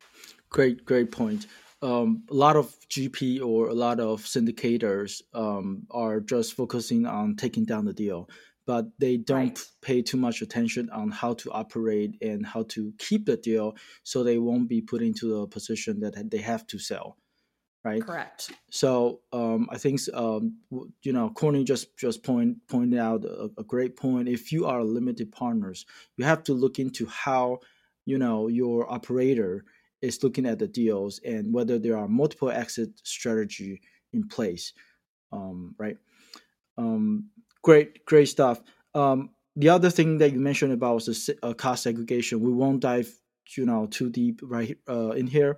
Great, 0.49 0.85
great 0.85 1.11
point. 1.11 1.47
Um, 1.81 2.23
a 2.31 2.33
lot 2.33 2.55
of 2.55 2.75
GP 2.89 3.43
or 3.45 3.67
a 3.67 3.73
lot 3.73 3.99
of 3.99 4.21
syndicators 4.21 5.21
um, 5.33 5.85
are 5.91 6.19
just 6.19 6.53
focusing 6.53 7.05
on 7.05 7.35
taking 7.35 7.65
down 7.65 7.85
the 7.85 7.93
deal, 7.93 8.29
but 8.65 8.87
they 8.97 9.17
don't 9.17 9.57
right. 9.57 9.65
pay 9.81 10.01
too 10.01 10.17
much 10.17 10.41
attention 10.41 10.89
on 10.89 11.11
how 11.11 11.33
to 11.35 11.51
operate 11.51 12.15
and 12.21 12.45
how 12.45 12.63
to 12.69 12.93
keep 12.97 13.25
the 13.25 13.37
deal, 13.37 13.75
so 14.03 14.23
they 14.23 14.39
won't 14.39 14.67
be 14.67 14.81
put 14.81 15.03
into 15.03 15.41
a 15.41 15.47
position 15.47 15.99
that 15.99 16.31
they 16.31 16.39
have 16.39 16.65
to 16.67 16.79
sell 16.79 17.17
right? 17.87 18.01
Correct. 18.01 18.51
So 18.69 19.21
um, 19.31 19.67
I 19.71 19.77
think 19.77 19.99
um, 20.13 20.57
you 21.03 21.13
know, 21.13 21.29
Connie 21.29 21.63
just 21.63 21.95
just 21.97 22.23
point 22.23 22.57
pointed 22.67 22.99
out 22.99 23.23
a, 23.23 23.49
a, 23.57 23.63
great 23.63 23.95
point. 23.95 24.27
If 24.27 24.51
you 24.51 24.65
are 24.65 24.83
limited 24.83 25.31
partners, 25.31 25.85
you 26.17 26.25
have 26.25 26.43
to 26.43 26.53
look 26.53 26.79
into 26.79 27.05
how 27.07 27.59
you 28.05 28.17
know 28.17 28.47
your 28.47 28.91
operator 28.91 29.63
is 30.01 30.21
looking 30.23 30.45
at 30.45 30.59
the 30.59 30.67
deals 30.67 31.19
and 31.25 31.53
whether 31.53 31.79
there 31.79 31.97
are 31.97 32.07
multiple 32.07 32.51
exit 32.51 32.89
strategy 33.03 33.81
in 34.13 34.27
place, 34.27 34.73
um, 35.31 35.73
right? 35.79 35.97
Um, 36.77 37.29
great, 37.63 38.05
great 38.05 38.27
stuff. 38.27 38.61
Um, 38.93 39.31
the 39.55 39.69
other 39.69 39.89
thing 39.89 40.19
that 40.19 40.33
you 40.33 40.39
mentioned 40.39 40.73
about 40.73 40.95
was 40.95 41.05
the 41.07 41.37
uh, 41.41 41.53
cost 41.53 41.83
segregation. 41.83 42.41
We 42.41 42.53
won't 42.53 42.81
dive 42.81 43.11
you 43.55 43.65
know 43.65 43.87
too 43.87 44.09
deep 44.09 44.41
right 44.43 44.77
uh, 44.89 45.11
in 45.11 45.27
here 45.27 45.57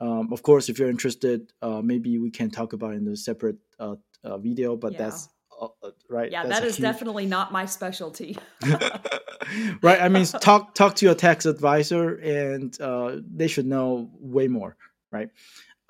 um, 0.00 0.32
of 0.32 0.42
course, 0.42 0.68
if 0.68 0.78
you're 0.78 0.88
interested, 0.88 1.52
uh, 1.60 1.82
maybe 1.82 2.18
we 2.18 2.30
can 2.30 2.50
talk 2.50 2.72
about 2.72 2.94
in 2.94 3.06
a 3.08 3.16
separate 3.16 3.58
uh, 3.78 3.96
uh, 4.24 4.38
video. 4.38 4.76
But 4.76 4.92
yeah. 4.92 4.98
that's 4.98 5.28
uh, 5.60 5.68
uh, 5.82 5.90
right. 6.08 6.32
Yeah, 6.32 6.46
that's 6.46 6.60
that 6.60 6.66
is 6.66 6.76
huge... 6.76 6.82
definitely 6.82 7.26
not 7.26 7.52
my 7.52 7.66
specialty. 7.66 8.38
right. 9.82 10.00
I 10.00 10.08
mean, 10.08 10.24
talk 10.24 10.74
talk 10.74 10.96
to 10.96 11.06
your 11.06 11.14
tax 11.14 11.44
advisor, 11.44 12.14
and 12.14 12.78
uh, 12.80 13.16
they 13.30 13.46
should 13.46 13.66
know 13.66 14.10
way 14.18 14.48
more. 14.48 14.76
right? 15.12 15.28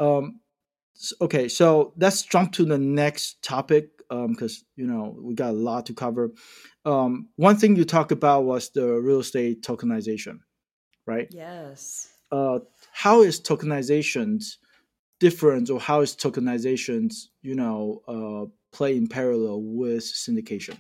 Um, 0.01 0.41
okay, 1.21 1.49
so 1.49 1.93
let's 1.97 2.23
jump 2.23 2.53
to 2.53 2.65
the 2.65 2.79
next 2.79 3.43
topic 3.43 3.91
because 4.09 4.59
um, 4.59 4.67
you 4.75 4.87
know 4.87 5.17
we 5.21 5.35
got 5.35 5.51
a 5.51 5.53
lot 5.53 5.87
to 5.87 5.95
cover. 5.95 6.33
Um, 6.85 7.29
one 7.37 7.57
thing 7.57 7.77
you 7.77 7.85
talked 7.85 8.11
about 8.11 8.43
was 8.43 8.71
the 8.71 8.95
real 8.95 9.21
estate 9.21 9.63
tokenization, 9.63 10.41
right? 11.07 11.29
Yes. 11.31 12.09
Uh, 12.33 12.61
how 13.01 13.23
is 13.23 13.41
tokenization 13.41 14.45
different, 15.21 15.71
or 15.71 15.81
how 15.81 16.03
is 16.03 16.15
tokenization 16.15 17.11
you 17.41 17.55
know, 17.55 18.03
uh, 18.07 18.45
play 18.77 18.95
in 18.95 19.09
parallel 19.09 19.63
with 19.63 20.05
syndication? 20.05 20.77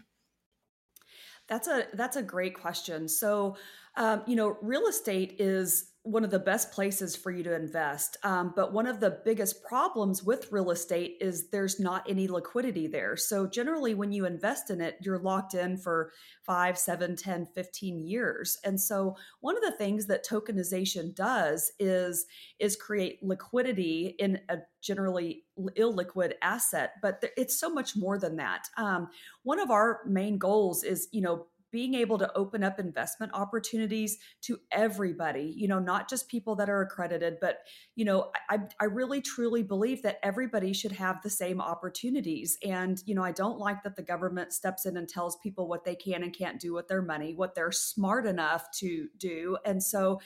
That's 1.49 1.67
a 1.67 1.87
that's 1.95 2.17
a 2.17 2.23
great 2.23 2.55
question. 2.55 3.09
So, 3.09 3.57
um, 3.97 4.23
you 4.27 4.37
know, 4.37 4.59
real 4.61 4.87
estate 4.87 5.37
is 5.39 5.90
one 6.03 6.25
of 6.25 6.31
the 6.31 6.39
best 6.39 6.73
places 6.73 7.15
for 7.15 7.31
you 7.31 7.43
to 7.43 7.55
invest. 7.55 8.17
Um, 8.23 8.55
but 8.57 8.73
one 8.73 8.87
of 8.87 9.01
the 9.01 9.21
biggest 9.23 9.63
problems 9.63 10.23
with 10.23 10.51
real 10.51 10.71
estate 10.71 11.19
is 11.21 11.51
there's 11.51 11.79
not 11.79 12.09
any 12.09 12.27
liquidity 12.27 12.87
there. 12.87 13.19
So 13.19 13.47
generally, 13.47 13.95
when 13.95 14.11
you 14.11 14.25
invest 14.25 14.71
in 14.71 14.81
it, 14.81 14.97
you're 15.03 15.19
locked 15.19 15.53
in 15.53 15.77
for 15.77 16.13
five, 16.43 16.79
seven, 16.79 17.17
10, 17.17 17.49
15 17.55 18.01
years. 18.01 18.57
And 18.65 18.81
so 18.81 19.15
one 19.41 19.57
of 19.57 19.63
the 19.63 19.77
things 19.77 20.07
that 20.07 20.27
tokenization 20.27 21.15
does 21.15 21.71
is, 21.79 22.25
is 22.59 22.77
create 22.77 23.23
liquidity 23.23 24.15
in 24.19 24.41
a 24.49 24.59
generally 24.81 25.45
illiquid 25.79 26.33
asset. 26.41 26.95
But 27.03 27.23
it's 27.37 27.61
so 27.61 27.69
much 27.69 27.95
more 27.95 28.19
than 28.19 28.37
that. 28.37 28.69
Um, 28.79 29.09
one 29.43 29.61
of 29.61 29.71
our 29.71 30.01
main 30.07 30.39
goals 30.39 30.83
is, 30.83 31.09
you 31.13 31.21
know, 31.21 31.47
being 31.71 31.95
able 31.95 32.19
to 32.19 32.33
open 32.35 32.63
up 32.63 32.79
investment 32.79 33.33
opportunities 33.35 34.19
to 34.43 34.59
everybody 34.73 35.55
you 35.57 35.69
know 35.69 35.79
not 35.79 36.09
just 36.09 36.29
people 36.29 36.57
that 36.57 36.71
are 36.71 36.83
accredited 36.83 37.37
but 37.41 37.59
you 37.97 38.05
know 38.05 38.31
i 38.49 38.59
i 38.81 38.85
really 38.85 39.21
truly 39.21 39.63
believe 39.63 40.03
that 40.03 40.19
everybody 40.23 40.73
should 40.73 40.93
have 40.93 41.21
the 41.23 41.31
same 41.31 41.61
opportunities. 41.61 42.59
And 42.65 43.01
you 43.07 43.15
know 43.15 43.23
i 43.23 43.33
don't 43.33 43.59
like 43.59 43.83
that 43.83 43.97
the 43.97 44.03
government 44.03 44.53
steps 44.53 44.87
in 44.87 44.97
and 44.97 45.09
tells 45.09 45.37
people 45.43 45.69
what 45.69 45.85
they 45.85 45.95
can 45.95 46.23
and 46.23 46.37
can't 46.37 46.61
do 46.61 46.75
with 46.75 46.89
their 46.89 47.03
money 47.03 47.35
what 47.35 47.55
they're 47.55 47.73
smart 47.73 48.27
enough 48.27 48.71
to 48.73 49.09
do. 49.19 49.57
And 49.65 49.83
so 49.83 50.21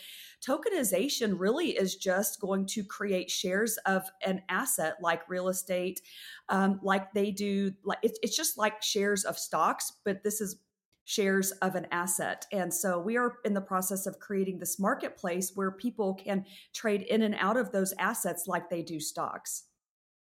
tokenization 0.46 1.34
really 1.38 1.70
is 1.70 1.96
just 1.96 2.40
going 2.40 2.66
to 2.66 2.84
create 2.84 3.30
shares 3.30 3.76
of 3.86 4.02
an 4.24 4.42
asset 4.48 4.96
like 5.00 5.28
real 5.28 5.48
estate 5.48 6.00
um, 6.48 6.80
like 6.82 7.12
they 7.12 7.30
do 7.30 7.72
like 7.84 7.98
it's, 8.02 8.18
it's 8.22 8.36
just 8.36 8.58
like 8.58 8.82
shares 8.82 9.24
of 9.24 9.38
stocks 9.38 9.92
but 10.04 10.22
this 10.22 10.40
is 10.40 10.56
shares 11.04 11.52
of 11.62 11.74
an 11.74 11.86
asset. 11.90 12.46
And 12.52 12.72
so 12.72 12.98
we 12.98 13.16
are 13.16 13.36
in 13.44 13.54
the 13.54 13.60
process 13.60 14.06
of 14.06 14.18
creating 14.18 14.58
this 14.58 14.78
marketplace 14.78 15.52
where 15.54 15.70
people 15.70 16.14
can 16.14 16.44
trade 16.72 17.02
in 17.02 17.22
and 17.22 17.34
out 17.38 17.56
of 17.56 17.72
those 17.72 17.92
assets 17.98 18.46
like 18.46 18.70
they 18.70 18.82
do 18.82 19.00
stocks. 19.00 19.64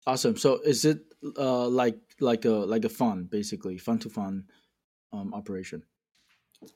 Awesome. 0.08 0.36
So 0.38 0.60
is 0.62 0.86
it 0.86 1.00
uh, 1.38 1.68
like 1.68 2.00
like 2.20 2.46
a 2.46 2.52
like 2.52 2.86
a 2.86 2.90
fund 2.90 3.30
basically, 3.30 3.78
fund 3.78 4.02
to 4.02 4.10
fund 4.10 4.46
um, 5.14 5.34
operation? 5.34 5.84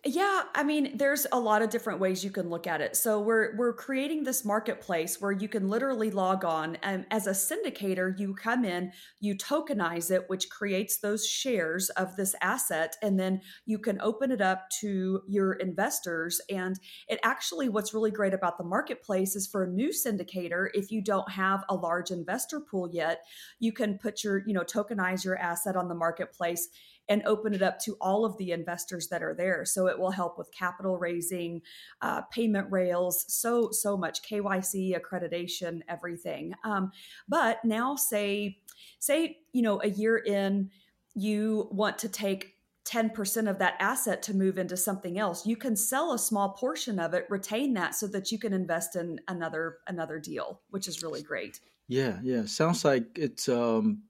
Yeah, 0.03 0.43
I 0.55 0.63
mean, 0.63 0.97
there's 0.97 1.27
a 1.31 1.39
lot 1.39 1.61
of 1.61 1.69
different 1.69 1.99
ways 1.99 2.23
you 2.23 2.31
can 2.31 2.49
look 2.49 2.65
at 2.65 2.81
it. 2.81 2.95
So 2.95 3.19
we're 3.19 3.55
we're 3.55 3.73
creating 3.73 4.23
this 4.23 4.43
marketplace 4.43 5.21
where 5.21 5.31
you 5.31 5.47
can 5.47 5.69
literally 5.69 6.09
log 6.09 6.43
on 6.43 6.77
and 6.81 7.05
as 7.11 7.27
a 7.27 7.31
syndicator, 7.31 8.17
you 8.17 8.33
come 8.33 8.65
in, 8.65 8.91
you 9.19 9.35
tokenize 9.35 10.09
it, 10.09 10.27
which 10.27 10.49
creates 10.49 10.97
those 10.97 11.27
shares 11.27 11.91
of 11.91 12.15
this 12.15 12.33
asset, 12.41 12.95
and 13.03 13.19
then 13.19 13.41
you 13.67 13.77
can 13.77 14.01
open 14.01 14.31
it 14.31 14.41
up 14.41 14.67
to 14.79 15.21
your 15.27 15.53
investors. 15.53 16.41
And 16.49 16.79
it 17.07 17.19
actually 17.23 17.69
what's 17.69 17.93
really 17.93 18.11
great 18.11 18.33
about 18.33 18.57
the 18.57 18.63
marketplace 18.63 19.35
is 19.35 19.45
for 19.45 19.65
a 19.65 19.69
new 19.69 19.89
syndicator, 19.89 20.67
if 20.73 20.91
you 20.91 20.99
don't 21.03 21.29
have 21.29 21.63
a 21.69 21.75
large 21.75 22.09
investor 22.09 22.59
pool 22.59 22.89
yet, 22.91 23.21
you 23.59 23.71
can 23.71 23.99
put 23.99 24.23
your, 24.23 24.41
you 24.47 24.53
know, 24.53 24.63
tokenize 24.63 25.23
your 25.23 25.37
asset 25.37 25.75
on 25.75 25.89
the 25.89 25.95
marketplace 25.95 26.69
and 27.09 27.21
open 27.25 27.53
it 27.53 27.61
up 27.61 27.79
to 27.79 27.97
all 28.01 28.25
of 28.25 28.37
the 28.37 28.51
investors 28.51 29.07
that 29.09 29.23
are 29.23 29.33
there. 29.33 29.65
So 29.65 29.87
it 29.87 29.97
will 29.97 30.11
help 30.11 30.37
with 30.37 30.51
capital 30.51 30.97
raising, 30.97 31.61
uh, 32.01 32.21
payment 32.23 32.71
rails, 32.71 33.25
so 33.27 33.69
so 33.71 33.97
much 33.97 34.21
KYC 34.23 34.99
accreditation, 34.99 35.81
everything. 35.87 36.53
Um, 36.63 36.91
but 37.27 37.63
now, 37.63 37.95
say 37.95 38.59
say 38.99 39.37
you 39.53 39.61
know 39.61 39.81
a 39.81 39.89
year 39.89 40.17
in, 40.17 40.71
you 41.15 41.67
want 41.71 41.97
to 41.99 42.09
take 42.09 42.55
10% 42.85 43.49
of 43.49 43.57
that 43.59 43.75
asset 43.79 44.21
to 44.21 44.35
move 44.35 44.59
into 44.59 44.77
something 44.77 45.17
else 45.17 45.45
you 45.45 45.55
can 45.55 45.75
sell 45.75 46.13
a 46.13 46.19
small 46.19 46.49
portion 46.49 46.99
of 46.99 47.15
it 47.15 47.25
retain 47.29 47.73
that 47.73 47.95
so 47.95 48.05
that 48.05 48.31
you 48.31 48.37
can 48.37 48.53
invest 48.53 48.95
in 48.95 49.19
another 49.27 49.77
another 49.87 50.19
deal 50.19 50.61
which 50.69 50.87
is 50.87 51.01
really 51.01 51.23
great 51.23 51.59
yeah 51.87 52.19
yeah 52.21 52.45
sounds 52.45 52.85
like 52.85 53.05
it's 53.15 53.49
um 53.49 54.03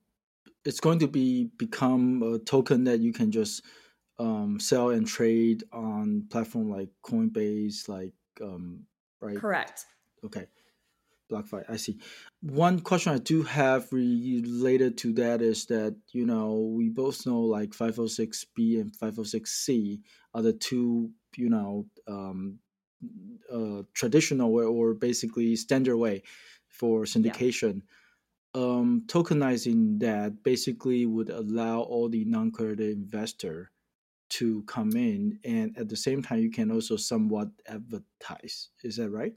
it's 0.65 0.79
going 0.79 1.00
to 1.00 1.07
be 1.07 1.50
become 1.57 2.22
a 2.24 2.39
token 2.39 2.84
that 2.86 3.00
you 3.00 3.13
can 3.13 3.31
just 3.31 3.63
um, 4.17 4.60
sell 4.60 4.89
and 4.89 5.07
trade 5.07 5.63
on 5.72 6.25
platform 6.29 6.69
like 6.69 6.89
Coinbase, 7.05 7.88
like 7.88 8.13
um, 8.41 8.81
right? 9.22 9.38
Correct. 9.38 9.86
Okay. 10.24 10.48
BlockFi, 11.31 11.63
I 11.67 11.77
see. 11.77 11.98
One 12.41 12.81
question 12.81 13.12
I 13.13 13.17
do 13.17 13.41
have 13.41 13.91
related 13.91 14.95
to 15.00 15.13
that 15.13 15.41
is 15.41 15.65
that 15.67 15.95
you 16.12 16.25
know 16.25 16.72
we 16.75 16.89
both 16.89 17.25
know 17.25 17.39
like 17.41 17.72
506b 17.72 18.79
and 18.79 18.93
506c 18.93 20.01
are 20.36 20.43
the 20.43 20.53
two 20.53 21.10
you 21.36 21.50
know 21.50 21.88
um, 22.07 22.60
uh, 23.51 23.81
traditional 23.93 24.51
way 24.51 24.65
or 24.65 24.93
basically 24.93 25.55
standard 25.55 25.98
way 25.98 26.22
for 26.67 27.05
syndication. 27.05 27.75
Yeah 27.75 27.91
um, 28.55 29.03
tokenizing 29.07 30.00
that 30.00 30.41
basically 30.43 31.05
would 31.05 31.29
allow 31.29 31.81
all 31.81 32.07
the 32.09 32.24
non-credited 32.25 32.95
investor 32.95 33.71
to 34.29 34.63
come 34.63 34.95
in 34.95 35.38
and 35.43 35.77
at 35.77 35.88
the 35.88 35.95
same 35.95 36.24
time 36.24 36.39
you 36.39 36.50
can 36.50 36.71
also 36.71 36.95
somewhat 36.95 37.50
advertise 37.67 38.69
is 38.83 38.95
that 38.95 39.12
right 39.12 39.33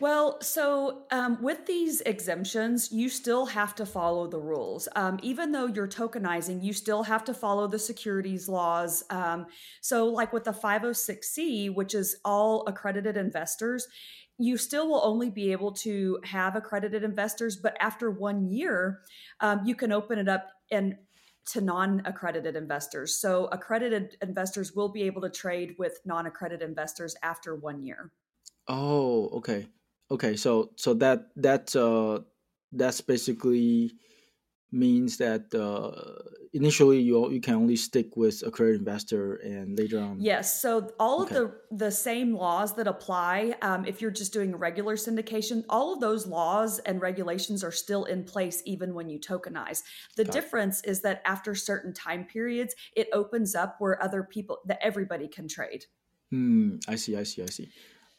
well, 0.00 0.40
so 0.40 1.04
um, 1.10 1.40
with 1.42 1.66
these 1.66 2.00
exemptions, 2.02 2.90
you 2.90 3.08
still 3.08 3.46
have 3.46 3.74
to 3.76 3.86
follow 3.86 4.26
the 4.26 4.38
rules. 4.38 4.88
Um, 4.96 5.18
even 5.22 5.52
though 5.52 5.66
you're 5.66 5.88
tokenizing, 5.88 6.62
you 6.62 6.72
still 6.72 7.02
have 7.02 7.24
to 7.24 7.34
follow 7.34 7.66
the 7.66 7.78
securities 7.78 8.48
laws. 8.48 9.04
Um, 9.10 9.46
so, 9.80 10.06
like 10.06 10.32
with 10.32 10.44
the 10.44 10.52
506C, 10.52 11.74
which 11.74 11.94
is 11.94 12.16
all 12.24 12.64
accredited 12.66 13.16
investors, 13.16 13.86
you 14.38 14.56
still 14.56 14.88
will 14.88 15.02
only 15.04 15.30
be 15.30 15.52
able 15.52 15.72
to 15.72 16.18
have 16.24 16.56
accredited 16.56 17.04
investors, 17.04 17.56
but 17.56 17.76
after 17.80 18.10
one 18.10 18.50
year, 18.50 19.00
um, 19.40 19.60
you 19.64 19.74
can 19.74 19.92
open 19.92 20.18
it 20.18 20.28
up 20.28 20.48
and 20.70 20.96
to 21.46 21.60
non-accredited 21.60 22.56
investors. 22.56 23.18
So 23.18 23.46
accredited 23.52 24.16
investors 24.22 24.72
will 24.74 24.88
be 24.88 25.02
able 25.02 25.20
to 25.22 25.30
trade 25.30 25.74
with 25.78 26.00
non-accredited 26.04 26.66
investors 26.66 27.14
after 27.22 27.54
one 27.54 27.82
year. 27.82 28.12
Oh, 28.66 29.28
okay, 29.28 29.66
okay. 30.10 30.36
So 30.36 30.70
so 30.76 30.94
that 30.94 31.28
that 31.36 31.76
uh, 31.76 32.20
that's 32.72 33.02
basically 33.02 33.92
means 34.74 35.16
that 35.18 35.54
uh, 35.54 35.90
initially 36.52 37.00
you 37.00 37.30
you 37.30 37.40
can 37.40 37.54
only 37.54 37.76
stick 37.76 38.16
with 38.16 38.42
accredited 38.46 38.80
investor 38.80 39.36
and 39.36 39.76
later 39.78 39.98
on 39.98 40.20
yes 40.20 40.60
so 40.60 40.90
all 40.98 41.22
okay. 41.22 41.36
of 41.36 41.52
the 41.70 41.76
the 41.86 41.90
same 41.90 42.34
laws 42.34 42.74
that 42.74 42.86
apply 42.86 43.54
um, 43.62 43.84
if 43.84 44.00
you're 44.00 44.10
just 44.10 44.32
doing 44.32 44.54
regular 44.56 44.96
syndication 44.96 45.64
all 45.68 45.92
of 45.92 46.00
those 46.00 46.26
laws 46.26 46.78
and 46.80 47.00
regulations 47.00 47.64
are 47.64 47.72
still 47.72 48.04
in 48.04 48.22
place 48.24 48.62
even 48.64 48.94
when 48.94 49.08
you 49.08 49.18
tokenize 49.18 49.82
the 50.16 50.24
Got 50.24 50.32
difference 50.32 50.80
it. 50.82 50.90
is 50.90 51.00
that 51.02 51.22
after 51.24 51.54
certain 51.54 51.92
time 51.92 52.24
periods 52.24 52.74
it 52.94 53.08
opens 53.12 53.54
up 53.54 53.76
where 53.80 54.00
other 54.02 54.22
people 54.22 54.58
that 54.66 54.78
everybody 54.80 55.28
can 55.28 55.48
trade 55.48 55.86
hmm 56.30 56.76
i 56.88 56.94
see 56.94 57.16
i 57.16 57.22
see 57.24 57.42
i 57.42 57.46
see 57.46 57.68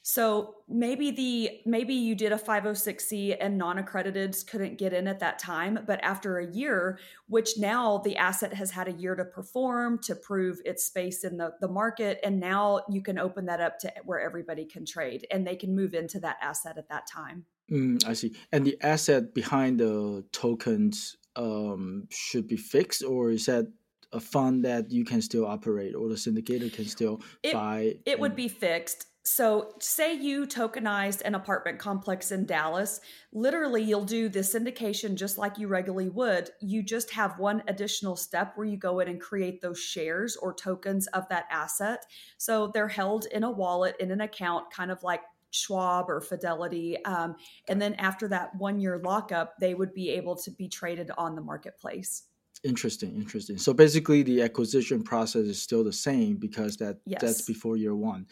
so 0.07 0.57
maybe 0.69 1.09
the 1.09 1.61
maybe 1.65 1.95
you 1.95 2.13
did 2.13 2.31
a 2.31 2.37
506c 2.37 3.37
and 3.39 3.57
non-accrediteds 3.57 4.45
couldn't 4.45 4.77
get 4.77 4.93
in 4.93 5.07
at 5.07 5.19
that 5.19 5.39
time, 5.39 5.79
but 5.87 5.99
after 6.03 6.37
a 6.37 6.45
year, 6.45 6.99
which 7.27 7.57
now 7.57 7.97
the 7.97 8.15
asset 8.15 8.53
has 8.53 8.69
had 8.69 8.87
a 8.87 8.91
year 8.91 9.15
to 9.15 9.25
perform 9.25 9.97
to 10.03 10.13
prove 10.13 10.59
its 10.63 10.85
space 10.85 11.23
in 11.23 11.37
the, 11.37 11.53
the 11.59 11.67
market, 11.67 12.19
and 12.23 12.39
now 12.39 12.81
you 12.87 13.01
can 13.01 13.17
open 13.17 13.47
that 13.47 13.59
up 13.59 13.79
to 13.79 13.91
where 14.03 14.19
everybody 14.19 14.63
can 14.63 14.85
trade 14.85 15.25
and 15.31 15.45
they 15.45 15.55
can 15.55 15.75
move 15.75 15.95
into 15.95 16.19
that 16.19 16.37
asset 16.39 16.77
at 16.77 16.87
that 16.87 17.07
time. 17.07 17.43
Mm, 17.71 18.07
I 18.07 18.13
see. 18.13 18.35
And 18.51 18.63
the 18.63 18.77
asset 18.83 19.33
behind 19.33 19.79
the 19.79 20.23
tokens 20.31 21.17
um, 21.35 22.07
should 22.11 22.47
be 22.47 22.57
fixed, 22.57 23.03
or 23.03 23.31
is 23.31 23.47
that 23.47 23.65
a 24.11 24.19
fund 24.19 24.65
that 24.65 24.91
you 24.91 25.03
can 25.03 25.19
still 25.23 25.47
operate, 25.47 25.95
or 25.95 26.09
the 26.09 26.13
syndicator 26.13 26.71
can 26.71 26.85
still 26.85 27.23
it, 27.41 27.53
buy? 27.53 27.95
It 28.05 28.11
and... 28.11 28.21
would 28.21 28.35
be 28.35 28.49
fixed 28.49 29.07
so, 29.27 29.73
say 29.79 30.13
you 30.13 30.45
tokenized 30.45 31.23
an 31.25 31.33
apartment 31.33 31.79
complex 31.79 32.31
in 32.31 32.45
Dallas, 32.45 33.01
literally, 33.33 33.81
you'll 33.81 34.05
do 34.05 34.29
the 34.29 34.41
syndication 34.41 35.15
just 35.15 35.39
like 35.39 35.57
you 35.57 35.67
regularly 35.67 36.09
would. 36.09 36.51
You 36.61 36.83
just 36.83 37.09
have 37.09 37.39
one 37.39 37.63
additional 37.67 38.15
step 38.15 38.53
where 38.55 38.67
you 38.67 38.77
go 38.77 38.99
in 38.99 39.07
and 39.07 39.19
create 39.19 39.61
those 39.61 39.79
shares 39.79 40.35
or 40.35 40.53
tokens 40.53 41.07
of 41.07 41.27
that 41.29 41.45
asset. 41.49 42.05
So, 42.37 42.67
they're 42.67 42.87
held 42.87 43.25
in 43.31 43.43
a 43.43 43.49
wallet, 43.49 43.95
in 43.99 44.11
an 44.11 44.21
account, 44.21 44.69
kind 44.71 44.91
of 44.91 45.01
like 45.01 45.21
Schwab 45.49 46.07
or 46.07 46.21
Fidelity. 46.21 47.03
Um, 47.05 47.35
and 47.67 47.81
then 47.81 47.95
after 47.95 48.27
that 48.27 48.55
one 48.55 48.79
year 48.79 49.01
lockup, 49.03 49.55
they 49.59 49.73
would 49.73 49.95
be 49.95 50.11
able 50.11 50.35
to 50.35 50.51
be 50.51 50.69
traded 50.69 51.09
on 51.17 51.33
the 51.33 51.41
marketplace. 51.41 52.25
Interesting, 52.65 53.15
interesting. 53.15 53.57
So 53.57 53.73
basically, 53.73 54.23
the 54.23 54.41
acquisition 54.41 55.03
process 55.03 55.43
is 55.45 55.61
still 55.61 55.83
the 55.83 55.93
same 55.93 56.37
because 56.37 56.77
that 56.77 56.97
yes. 57.05 57.21
that's 57.21 57.41
before 57.43 57.77
year 57.77 57.95
one, 57.95 58.25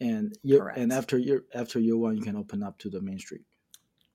and 0.00 0.36
year, 0.42 0.68
and 0.68 0.92
after 0.92 1.18
year 1.18 1.44
after 1.54 1.78
year 1.78 1.96
one, 1.96 2.16
you 2.16 2.22
can 2.22 2.36
open 2.36 2.62
up 2.62 2.78
to 2.78 2.90
the 2.90 3.00
main 3.00 3.18
street. 3.18 3.42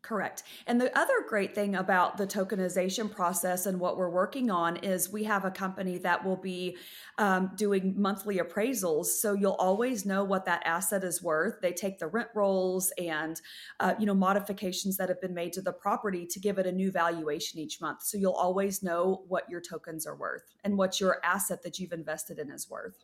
Correct. 0.06 0.44
And 0.68 0.80
the 0.80 0.96
other 0.96 1.26
great 1.28 1.56
thing 1.56 1.78
about 1.78 2.18
the 2.18 2.28
tokenization 2.28 3.12
process 3.12 3.66
and 3.66 3.80
what 3.80 3.98
we're 3.98 4.12
working 4.12 4.52
on 4.52 4.78
is 4.78 5.12
we 5.12 5.24
have 5.24 5.46
a 5.46 5.50
company 5.50 5.98
that 5.98 6.24
will 6.24 6.38
be 6.38 6.78
um, 7.18 7.50
doing 7.56 8.00
monthly 8.00 8.38
appraisals. 8.38 9.08
So 9.08 9.34
you'll 9.34 9.54
always 9.54 10.06
know 10.06 10.24
what 10.24 10.46
that 10.46 10.62
asset 10.64 11.04
is 11.04 11.24
worth. 11.24 11.60
They 11.60 11.72
take 11.72 11.98
the 11.98 12.06
rent 12.06 12.28
rolls 12.36 12.94
and 13.00 13.42
uh, 13.80 13.96
you 13.98 14.06
know 14.06 14.14
modifications 14.14 14.96
that 14.98 15.10
have 15.10 15.20
been 15.22 15.34
made 15.34 15.54
to 15.54 15.62
the 15.64 15.74
property 15.74 16.28
to 16.28 16.40
give 16.40 16.60
it 16.60 16.68
a 16.68 16.72
new 16.72 16.92
valuation 16.92 17.60
each 17.60 17.82
month. 17.82 18.04
So 18.04 18.16
you'll 18.16 18.34
always 18.34 18.84
know 18.84 19.24
what 19.28 19.50
your 19.50 19.60
tokens 19.60 20.06
are 20.06 20.16
worth 20.16 20.54
and 20.64 20.78
what 20.78 21.00
your 21.00 21.18
asset 21.24 21.64
that 21.64 21.80
you've 21.80 21.94
invested 21.94 22.38
in 22.38 22.52
is 22.52 22.70
worth. 22.70 23.04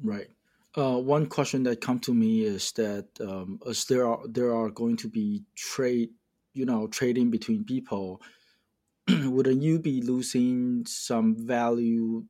Right. 0.00 0.28
Uh, 0.76 0.96
one 0.96 1.26
question 1.26 1.62
that 1.64 1.80
come 1.80 1.98
to 1.98 2.14
me 2.14 2.42
is 2.42 2.72
that 2.72 3.06
um, 3.20 3.60
as 3.68 3.84
there 3.84 4.06
are 4.06 4.26
there 4.26 4.54
are 4.54 4.70
going 4.70 4.96
to 4.96 5.08
be 5.08 5.44
trade, 5.54 6.10
you 6.54 6.64
know, 6.64 6.86
trading 6.86 7.30
between 7.30 7.62
people, 7.64 8.22
wouldn't 9.08 9.62
you 9.62 9.78
be 9.78 10.00
losing 10.00 10.84
some 10.86 11.36
value 11.36 12.24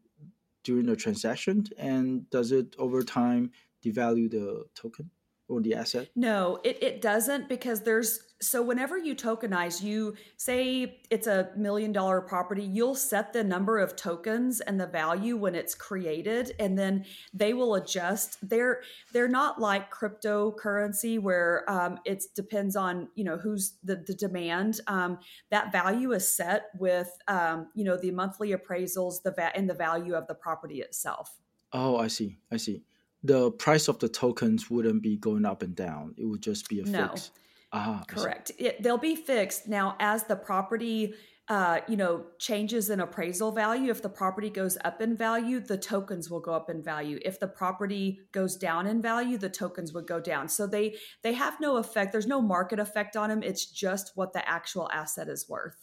during 0.64 0.86
the 0.86 0.96
transaction? 0.96 1.64
And 1.78 2.28
does 2.30 2.50
it 2.50 2.74
over 2.78 3.02
time 3.02 3.52
devalue 3.84 4.30
the 4.30 4.64
token? 4.74 5.10
or 5.52 5.60
the 5.60 5.74
asset? 5.74 6.08
No, 6.16 6.60
it, 6.64 6.82
it 6.82 7.00
doesn't 7.00 7.48
because 7.48 7.82
there's 7.82 8.31
so 8.42 8.60
whenever 8.60 8.98
you 8.98 9.14
tokenize, 9.14 9.82
you 9.82 10.14
say 10.36 11.00
it's 11.10 11.26
a 11.26 11.50
million 11.56 11.92
dollar 11.92 12.20
property, 12.20 12.64
you'll 12.64 12.94
set 12.94 13.32
the 13.32 13.44
number 13.44 13.78
of 13.78 13.94
tokens 13.94 14.60
and 14.60 14.80
the 14.80 14.86
value 14.86 15.36
when 15.36 15.54
it's 15.54 15.74
created, 15.74 16.52
and 16.58 16.76
then 16.76 17.04
they 17.32 17.54
will 17.54 17.76
adjust. 17.76 18.36
They're 18.48 18.82
they're 19.12 19.28
not 19.28 19.60
like 19.60 19.92
cryptocurrency 19.92 21.20
where 21.20 21.64
um, 21.70 21.98
it 22.04 22.24
depends 22.34 22.74
on 22.74 23.08
you 23.14 23.24
know 23.24 23.36
who's 23.36 23.74
the 23.84 23.96
the 23.96 24.14
demand. 24.14 24.80
Um, 24.88 25.18
that 25.50 25.70
value 25.70 26.12
is 26.12 26.28
set 26.28 26.64
with 26.78 27.10
um, 27.28 27.68
you 27.74 27.84
know 27.84 27.96
the 27.96 28.10
monthly 28.10 28.52
appraisals, 28.52 29.22
the 29.22 29.30
va- 29.30 29.52
and 29.54 29.70
the 29.70 29.74
value 29.74 30.14
of 30.14 30.26
the 30.26 30.34
property 30.34 30.80
itself. 30.80 31.38
Oh, 31.72 31.96
I 31.96 32.08
see. 32.08 32.38
I 32.50 32.56
see 32.56 32.82
the 33.24 33.52
price 33.52 33.86
of 33.86 34.00
the 34.00 34.08
tokens 34.08 34.68
wouldn't 34.68 35.00
be 35.00 35.16
going 35.16 35.44
up 35.44 35.62
and 35.62 35.76
down. 35.76 36.12
It 36.18 36.24
would 36.24 36.42
just 36.42 36.68
be 36.68 36.80
a 36.80 36.84
no. 36.84 37.08
fix. 37.08 37.30
Ah, 37.72 38.04
correct. 38.06 38.52
It, 38.58 38.82
they'll 38.82 38.98
be 38.98 39.16
fixed 39.16 39.66
now 39.66 39.96
as 39.98 40.24
the 40.24 40.36
property, 40.36 41.14
uh, 41.48 41.80
you 41.88 41.96
know, 41.96 42.26
changes 42.38 42.90
in 42.90 43.00
appraisal 43.00 43.50
value. 43.50 43.90
If 43.90 44.02
the 44.02 44.10
property 44.10 44.50
goes 44.50 44.76
up 44.84 45.00
in 45.00 45.16
value, 45.16 45.58
the 45.58 45.78
tokens 45.78 46.28
will 46.28 46.40
go 46.40 46.52
up 46.52 46.68
in 46.68 46.82
value. 46.82 47.18
If 47.24 47.40
the 47.40 47.48
property 47.48 48.20
goes 48.30 48.56
down 48.56 48.86
in 48.86 49.00
value, 49.00 49.38
the 49.38 49.48
tokens 49.48 49.94
would 49.94 50.06
go 50.06 50.20
down. 50.20 50.48
So 50.48 50.66
they 50.66 50.96
they 51.22 51.32
have 51.32 51.60
no 51.60 51.78
effect. 51.78 52.12
There's 52.12 52.26
no 52.26 52.42
market 52.42 52.78
effect 52.78 53.16
on 53.16 53.30
them. 53.30 53.42
It's 53.42 53.64
just 53.64 54.12
what 54.16 54.34
the 54.34 54.46
actual 54.46 54.90
asset 54.92 55.28
is 55.28 55.48
worth. 55.48 55.76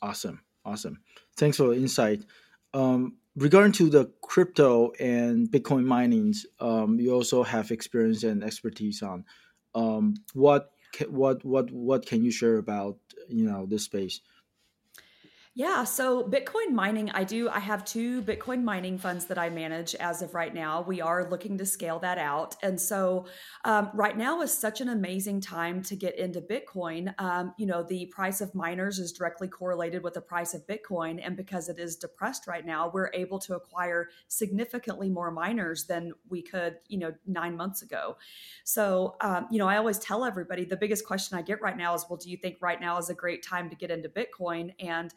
Awesome, 0.00 0.42
awesome. 0.64 1.00
Thanks 1.36 1.56
for 1.56 1.68
the 1.68 1.76
insight. 1.76 2.24
Um, 2.72 3.16
regarding 3.34 3.72
to 3.72 3.90
the 3.90 4.12
crypto 4.22 4.92
and 5.00 5.50
Bitcoin 5.50 5.84
minings, 5.84 6.46
um, 6.60 7.00
you 7.00 7.12
also 7.12 7.42
have 7.42 7.72
experience 7.72 8.22
and 8.22 8.44
expertise 8.44 9.02
on. 9.02 9.24
Um, 9.74 10.14
what 10.34 10.72
what 11.08 11.44
what 11.44 11.70
what 11.70 12.06
can 12.06 12.24
you 12.24 12.30
share 12.30 12.58
about 12.58 12.98
you 13.28 13.44
know 13.44 13.66
this 13.66 13.84
space? 13.84 14.20
Yeah, 15.54 15.84
so 15.84 16.24
Bitcoin 16.24 16.70
mining, 16.70 17.10
I 17.10 17.24
do. 17.24 17.50
I 17.50 17.58
have 17.58 17.84
two 17.84 18.22
Bitcoin 18.22 18.62
mining 18.62 18.96
funds 18.96 19.26
that 19.26 19.36
I 19.36 19.50
manage 19.50 19.94
as 19.96 20.22
of 20.22 20.32
right 20.32 20.54
now. 20.54 20.80
We 20.80 21.02
are 21.02 21.28
looking 21.28 21.58
to 21.58 21.66
scale 21.66 21.98
that 21.98 22.16
out. 22.16 22.56
And 22.62 22.80
so, 22.80 23.26
um, 23.66 23.90
right 23.92 24.16
now 24.16 24.40
is 24.40 24.50
such 24.50 24.80
an 24.80 24.88
amazing 24.88 25.42
time 25.42 25.82
to 25.82 25.94
get 25.94 26.18
into 26.18 26.40
Bitcoin. 26.40 27.12
Um, 27.20 27.52
you 27.58 27.66
know, 27.66 27.82
the 27.82 28.06
price 28.06 28.40
of 28.40 28.54
miners 28.54 28.98
is 28.98 29.12
directly 29.12 29.46
correlated 29.46 30.02
with 30.02 30.14
the 30.14 30.22
price 30.22 30.54
of 30.54 30.66
Bitcoin. 30.66 31.20
And 31.22 31.36
because 31.36 31.68
it 31.68 31.78
is 31.78 31.96
depressed 31.96 32.46
right 32.46 32.64
now, 32.64 32.90
we're 32.90 33.10
able 33.12 33.38
to 33.40 33.54
acquire 33.54 34.08
significantly 34.28 35.10
more 35.10 35.30
miners 35.30 35.84
than 35.84 36.14
we 36.30 36.40
could, 36.40 36.78
you 36.88 36.96
know, 36.96 37.12
nine 37.26 37.58
months 37.58 37.82
ago. 37.82 38.16
So, 38.64 39.16
um, 39.20 39.48
you 39.50 39.58
know, 39.58 39.68
I 39.68 39.76
always 39.76 39.98
tell 39.98 40.24
everybody 40.24 40.64
the 40.64 40.78
biggest 40.78 41.04
question 41.04 41.36
I 41.36 41.42
get 41.42 41.60
right 41.60 41.76
now 41.76 41.92
is, 41.92 42.06
well, 42.08 42.16
do 42.16 42.30
you 42.30 42.38
think 42.38 42.56
right 42.62 42.80
now 42.80 42.96
is 42.96 43.10
a 43.10 43.14
great 43.14 43.42
time 43.42 43.68
to 43.68 43.76
get 43.76 43.90
into 43.90 44.08
Bitcoin? 44.08 44.72
And 44.80 45.12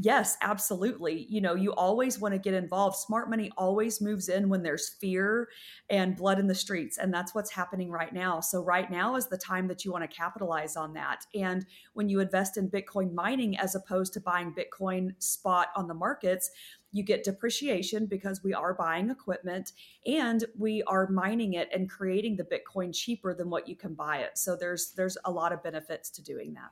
Yes, 0.00 0.36
absolutely. 0.42 1.26
You 1.28 1.40
know, 1.40 1.56
you 1.56 1.72
always 1.72 2.20
want 2.20 2.32
to 2.32 2.38
get 2.38 2.54
involved. 2.54 2.96
Smart 2.98 3.28
money 3.28 3.50
always 3.56 4.00
moves 4.00 4.28
in 4.28 4.48
when 4.48 4.62
there's 4.62 4.88
fear 4.90 5.48
and 5.90 6.14
blood 6.16 6.38
in 6.38 6.46
the 6.46 6.54
streets. 6.54 6.98
And 6.98 7.12
that's 7.12 7.34
what's 7.34 7.50
happening 7.50 7.90
right 7.90 8.12
now. 8.12 8.38
So, 8.38 8.62
right 8.62 8.88
now 8.92 9.16
is 9.16 9.26
the 9.26 9.36
time 9.36 9.66
that 9.66 9.84
you 9.84 9.90
want 9.90 10.08
to 10.08 10.16
capitalize 10.16 10.76
on 10.76 10.92
that. 10.94 11.26
And 11.34 11.66
when 11.94 12.08
you 12.08 12.20
invest 12.20 12.56
in 12.56 12.70
Bitcoin 12.70 13.12
mining 13.12 13.58
as 13.58 13.74
opposed 13.74 14.12
to 14.12 14.20
buying 14.20 14.54
Bitcoin 14.54 15.20
spot 15.20 15.68
on 15.74 15.88
the 15.88 15.94
markets, 15.94 16.48
you 16.92 17.02
get 17.02 17.24
depreciation 17.24 18.06
because 18.06 18.44
we 18.44 18.54
are 18.54 18.74
buying 18.74 19.10
equipment 19.10 19.72
and 20.06 20.44
we 20.56 20.80
are 20.84 21.08
mining 21.08 21.54
it 21.54 21.68
and 21.74 21.90
creating 21.90 22.36
the 22.36 22.44
Bitcoin 22.44 22.94
cheaper 22.94 23.34
than 23.34 23.50
what 23.50 23.68
you 23.68 23.74
can 23.74 23.94
buy 23.94 24.18
it. 24.18 24.38
So, 24.38 24.54
there's 24.54 24.92
there's 24.92 25.18
a 25.24 25.32
lot 25.32 25.52
of 25.52 25.60
benefits 25.64 26.08
to 26.10 26.22
doing 26.22 26.54
that. 26.54 26.70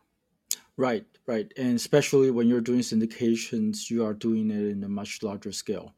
Right, 0.79 1.07
right. 1.27 1.53
And 1.57 1.77
especially 1.77 2.31
when 2.31 2.49
you're 2.49 2.61
doing 2.63 2.81
syndications, 2.81 3.91
you 3.91 4.05
are 4.05 4.15
doing 4.15 4.51
it 4.51 4.63
in 4.71 4.83
a 4.85 4.89
much 4.89 5.23
larger 5.23 5.53
scale 5.53 5.95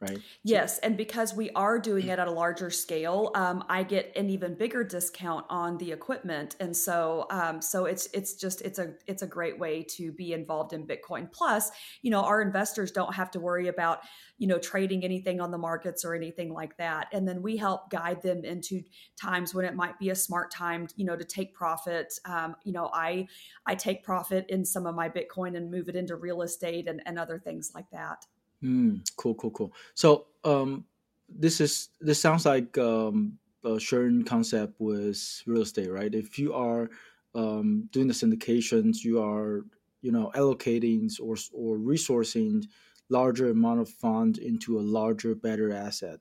right? 0.00 0.18
Yes, 0.42 0.78
and 0.78 0.96
because 0.96 1.34
we 1.34 1.50
are 1.50 1.78
doing 1.78 2.08
it 2.08 2.18
at 2.18 2.26
a 2.26 2.30
larger 2.30 2.70
scale, 2.70 3.30
um, 3.34 3.62
I 3.68 3.82
get 3.82 4.12
an 4.16 4.30
even 4.30 4.54
bigger 4.54 4.82
discount 4.82 5.44
on 5.50 5.76
the 5.76 5.92
equipment, 5.92 6.56
and 6.58 6.74
so 6.74 7.26
um, 7.30 7.60
so 7.60 7.84
it's 7.84 8.08
it's 8.14 8.34
just 8.34 8.62
it's 8.62 8.78
a 8.78 8.94
it's 9.06 9.22
a 9.22 9.26
great 9.26 9.58
way 9.58 9.82
to 9.96 10.10
be 10.12 10.32
involved 10.32 10.72
in 10.72 10.86
Bitcoin. 10.86 11.30
Plus, 11.30 11.70
you 12.02 12.10
know, 12.10 12.22
our 12.22 12.40
investors 12.40 12.90
don't 12.90 13.14
have 13.14 13.30
to 13.32 13.40
worry 13.40 13.68
about 13.68 14.00
you 14.38 14.46
know 14.46 14.58
trading 14.58 15.04
anything 15.04 15.40
on 15.40 15.50
the 15.50 15.58
markets 15.58 16.04
or 16.04 16.14
anything 16.14 16.52
like 16.52 16.76
that, 16.78 17.08
and 17.12 17.28
then 17.28 17.42
we 17.42 17.58
help 17.58 17.90
guide 17.90 18.22
them 18.22 18.44
into 18.44 18.82
times 19.20 19.54
when 19.54 19.66
it 19.66 19.74
might 19.74 19.98
be 19.98 20.10
a 20.10 20.14
smart 20.14 20.50
time, 20.50 20.88
you 20.96 21.04
know, 21.04 21.16
to 21.16 21.24
take 21.24 21.54
profit. 21.54 22.14
Um, 22.24 22.56
you 22.64 22.72
know, 22.72 22.90
I 22.94 23.28
I 23.66 23.74
take 23.74 24.02
profit 24.02 24.46
in 24.48 24.64
some 24.64 24.86
of 24.86 24.94
my 24.94 25.10
Bitcoin 25.10 25.56
and 25.56 25.70
move 25.70 25.88
it 25.90 25.96
into 25.96 26.16
real 26.16 26.40
estate 26.40 26.88
and, 26.88 27.02
and 27.04 27.18
other 27.18 27.38
things 27.38 27.72
like 27.74 27.90
that. 27.92 28.24
Mm, 28.62 29.02
cool, 29.16 29.34
cool, 29.34 29.50
cool. 29.50 29.72
So, 29.94 30.26
um, 30.44 30.84
this 31.28 31.60
is 31.60 31.90
this 32.00 32.20
sounds 32.20 32.44
like 32.44 32.76
um, 32.78 33.38
a 33.64 33.78
sharing 33.78 34.24
concept 34.24 34.74
with 34.78 35.42
real 35.46 35.62
estate, 35.62 35.90
right? 35.90 36.12
If 36.14 36.38
you 36.38 36.52
are 36.54 36.90
um, 37.34 37.88
doing 37.92 38.08
the 38.08 38.14
syndications, 38.14 39.04
you 39.04 39.22
are 39.22 39.64
you 40.02 40.12
know 40.12 40.30
allocating 40.34 41.10
or 41.20 41.36
or 41.52 41.78
resourcing 41.78 42.66
larger 43.08 43.50
amount 43.50 43.80
of 43.80 43.88
fund 43.88 44.38
into 44.38 44.78
a 44.78 44.82
larger, 44.82 45.34
better 45.34 45.72
asset, 45.72 46.20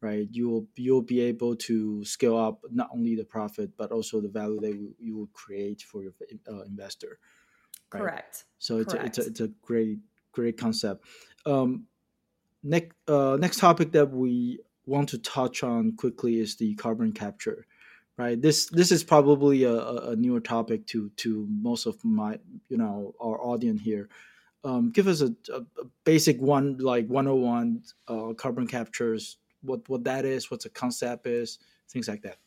right? 0.00 0.28
You 0.30 0.48
will 0.48 0.66
you'll 0.76 1.02
be 1.02 1.20
able 1.20 1.56
to 1.56 2.04
scale 2.04 2.36
up 2.36 2.60
not 2.70 2.90
only 2.92 3.16
the 3.16 3.24
profit 3.24 3.70
but 3.76 3.92
also 3.92 4.20
the 4.20 4.28
value 4.28 4.60
that 4.60 4.74
you, 4.74 4.94
you 4.98 5.16
will 5.16 5.30
create 5.32 5.82
for 5.82 6.02
your 6.02 6.12
uh, 6.48 6.62
investor. 6.62 7.18
Right? 7.92 8.00
Correct. 8.00 8.44
So 8.58 8.78
it's 8.78 8.92
Correct. 8.92 9.18
A, 9.18 9.20
it's 9.20 9.26
a, 9.26 9.30
it's 9.30 9.40
a 9.40 9.48
great 9.62 9.98
great 10.32 10.58
concept 10.58 11.06
um, 11.46 11.86
next 12.62 12.96
uh, 13.08 13.36
next 13.40 13.58
topic 13.58 13.92
that 13.92 14.10
we 14.10 14.60
want 14.86 15.08
to 15.10 15.18
touch 15.18 15.62
on 15.62 15.92
quickly 15.92 16.38
is 16.38 16.56
the 16.56 16.74
carbon 16.74 17.12
capture 17.12 17.66
right? 18.16 18.40
This 18.40 18.66
this 18.66 18.92
is 18.92 19.02
probably 19.02 19.64
a, 19.64 19.74
a 19.74 20.16
newer 20.16 20.40
topic 20.40 20.86
to 20.88 21.10
to 21.16 21.46
most 21.50 21.86
of 21.86 22.02
my 22.04 22.38
you 22.68 22.76
know 22.76 23.14
our 23.20 23.40
audience 23.40 23.82
here. 23.82 24.08
Um, 24.64 24.90
give 24.90 25.08
us 25.08 25.20
a, 25.20 25.34
a, 25.52 25.60
basic 26.04 26.40
one 26.40 26.78
like 26.78 27.06
101 27.06 27.82
uh, 28.08 28.32
carbon 28.32 28.66
captures 28.66 29.36
what 29.60 29.86
what 29.88 30.04
that 30.04 30.24
is 30.24 30.50
what 30.50 30.62
the 30.62 30.70
concept 30.70 31.26
is 31.26 31.58
things 31.88 32.08
like 32.08 32.22
that. 32.22 32.38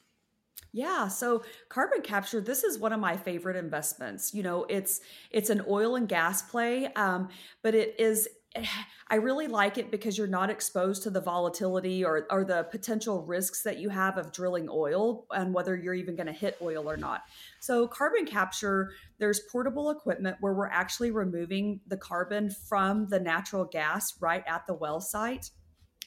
Yeah, 0.74 1.08
so 1.08 1.44
carbon 1.70 2.02
capture 2.02 2.42
this 2.42 2.64
is 2.64 2.78
one 2.78 2.94
of 2.94 3.00
my 3.00 3.18
favorite 3.18 3.56
investments. 3.56 4.34
You 4.34 4.44
know, 4.44 4.66
it's 4.70 5.02
it's 5.32 5.50
an 5.50 5.64
oil 5.68 5.96
and 5.96 6.08
gas 6.08 6.42
play, 6.42 6.88
um, 6.94 7.30
but 7.62 7.76
it 7.76 7.96
is 8.00 8.28
I 9.10 9.16
really 9.16 9.48
like 9.48 9.78
it 9.78 9.90
because 9.90 10.18
you're 10.18 10.28
not 10.28 10.50
exposed 10.50 11.04
to 11.04 11.10
the 11.10 11.22
volatility 11.22 12.04
or, 12.04 12.28
or 12.30 12.44
the 12.44 12.64
potential 12.64 13.24
risks 13.24 13.64
that 13.64 13.78
you 13.78 13.90
have 13.90 14.18
of 14.18 14.34
drilling 14.34 14.68
oil 14.70 15.26
and 15.32 15.54
whether 15.54 15.76
you're 15.76 15.94
even 15.94 16.16
going 16.16 16.28
to 16.28 16.34
hit 16.34 16.58
oil 16.62 16.90
or 16.90 16.98
not. 16.98 17.24
So, 17.60 17.88
carbon 17.88 18.26
capture, 18.26 18.92
there's 19.18 19.40
portable 19.52 19.92
equipment 19.92 20.38
where 20.42 20.54
we're 20.54 20.68
actually 20.68 21.12
removing 21.12 21.80
the 21.88 21.98
carbon 21.98 22.50
from 22.50 23.08
the 23.08 23.20
natural 23.20 23.66
gas 23.66 24.14
right 24.22 24.44
at 24.46 24.68
the 24.68 24.74
well 24.74 25.00
site. 25.00 25.52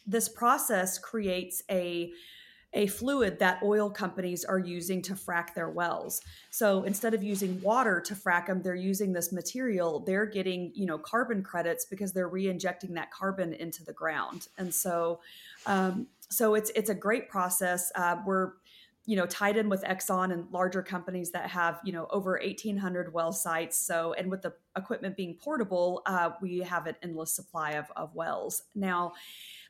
This 0.07 0.29
process 0.29 0.99
creates 0.99 1.63
a 1.71 2.11
a 2.73 2.87
fluid 2.87 3.39
that 3.39 3.61
oil 3.63 3.91
companies 3.91 4.45
are 4.45 4.59
using 4.59 5.03
to 5.03 5.15
frack 5.15 5.55
their 5.55 5.69
wells. 5.69 6.21
So 6.51 6.85
instead 6.85 7.15
of 7.15 7.23
using 7.23 7.61
water 7.61 8.01
to 8.01 8.15
frack 8.15 8.47
them, 8.47 8.63
they're 8.63 8.75
using 8.75 9.13
this 9.13 9.33
material. 9.33 10.01
They're 10.01 10.27
getting, 10.27 10.71
you 10.75 10.87
know, 10.87 10.99
carbon 10.99 11.43
credits 11.43 11.85
because 11.85 12.13
they're 12.13 12.29
re-injecting 12.29 12.95
that 12.95 13.11
carbon 13.11 13.53
into 13.55 13.85
the 13.85 13.93
ground. 13.93 14.49
And 14.59 14.73
so, 14.73 15.21
um, 15.67 16.07
so 16.29 16.55
it's 16.55 16.71
it's 16.77 16.91
a 16.91 16.95
great 16.95 17.29
process. 17.29 17.91
Uh, 17.97 18.19
we're 18.25 18.53
you 19.07 19.17
know 19.17 19.27
tied 19.27 19.57
in 19.57 19.69
with 19.69 19.83
exxon 19.83 20.33
and 20.33 20.47
larger 20.53 20.83
companies 20.83 21.33
that 21.33 21.49
have 21.49 21.81
you 21.85 21.93
know 21.93 22.07
over 22.11 22.39
1800 22.45 23.13
well 23.13 23.33
sites 23.33 23.77
so 23.77 24.13
and 24.13 24.31
with 24.31 24.43
the 24.43 24.53
equipment 24.77 25.17
being 25.17 25.35
portable 25.35 26.03
uh, 26.07 26.31
we 26.41 26.59
have 26.59 26.87
an 26.87 26.95
endless 27.03 27.33
supply 27.35 27.73
of, 27.73 27.87
of 27.97 28.15
wells 28.15 28.65
now 28.75 29.13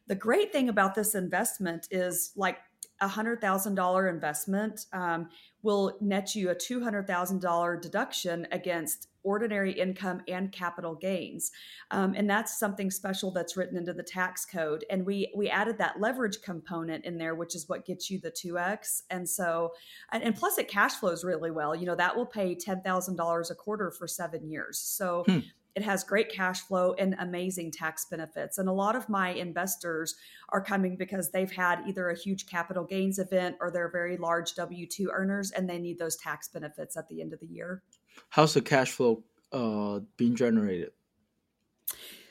the 0.09 0.15
great 0.15 0.53
thing 0.53 0.69
about 0.69 0.95
this 0.95 1.15
investment 1.15 1.87
is 1.91 2.33
like 2.35 2.59
a 3.01 3.09
hundred 3.09 3.41
thousand 3.41 3.75
dollar 3.75 4.09
investment 4.09 4.87
um, 4.93 5.29
will 5.63 5.97
net 6.01 6.35
you 6.35 6.51
a 6.51 6.55
two 6.55 6.83
hundred 6.83 7.07
thousand 7.07 7.41
dollar 7.41 7.77
deduction 7.77 8.47
against 8.53 9.09
ordinary 9.23 9.73
income 9.73 10.23
and 10.29 10.51
capital 10.51 10.95
gains, 10.95 11.51
um, 11.91 12.15
and 12.17 12.29
that's 12.29 12.59
something 12.59 12.91
special 12.91 13.31
that's 13.31 13.57
written 13.57 13.77
into 13.77 13.93
the 13.93 14.03
tax 14.03 14.45
code. 14.45 14.85
And 14.91 15.05
we 15.05 15.33
we 15.35 15.49
added 15.49 15.79
that 15.79 16.01
leverage 16.01 16.43
component 16.43 17.05
in 17.05 17.19
there, 17.19 17.35
which 17.35 17.55
is 17.55 17.69
what 17.69 17.87
gets 17.87 18.11
you 18.11 18.19
the 18.19 18.31
two 18.31 18.59
x. 18.59 19.03
And 19.11 19.29
so, 19.29 19.73
and, 20.13 20.23
and, 20.23 20.35
plus 20.35 20.59
it 20.59 20.69
cash 20.69 20.95
flows 20.95 21.25
really 21.25 21.51
well. 21.51 21.75
You 21.75 21.87
know 21.87 21.97
that 21.97 22.17
will 22.17 22.27
pay 22.27 22.55
ten 22.55 22.83
thousand 22.83 23.17
dollars 23.17 23.51
a 23.51 23.55
quarter 23.55 23.91
for 23.91 24.07
seven 24.07 24.49
years. 24.49 24.79
So. 24.79 25.25
Hmm 25.27 25.39
it 25.75 25.83
has 25.83 26.05
great 26.05 26.31
cash 26.31 26.61
flow 26.61 26.95
and 26.99 27.15
amazing 27.19 27.71
tax 27.71 28.07
benefits. 28.11 28.59
And 28.59 28.69
a 28.69 28.73
lot 28.73 28.97
of 28.97 29.09
my 29.09 29.31
investors 29.31 30.17
are 30.51 30.63
coming 30.63 30.97
because 30.97 31.31
they've 31.31 31.51
had 31.51 31.83
either 31.87 32.11
a 32.11 32.19
huge 32.19 32.47
capital 32.47 32.85
gains 32.85 33.19
event 33.19 33.57
or 33.61 33.71
they're 33.71 33.91
very 33.91 34.17
large 34.17 34.55
W 34.55 34.87
2 34.87 35.11
earners 35.13 35.51
and 35.53 35.69
they 35.69 35.79
need 35.79 35.99
those 35.99 36.17
tax 36.17 36.49
benefits 36.49 36.97
at 36.97 37.09
the 37.09 37.21
end 37.21 37.33
of 37.33 37.41
the 37.41 37.47
year. 37.47 37.83
How's 38.31 38.55
the 38.55 38.63
cash 38.63 38.91
flow 38.91 39.23
uh, 39.53 40.01
being 40.17 40.35
generated? 40.35 40.91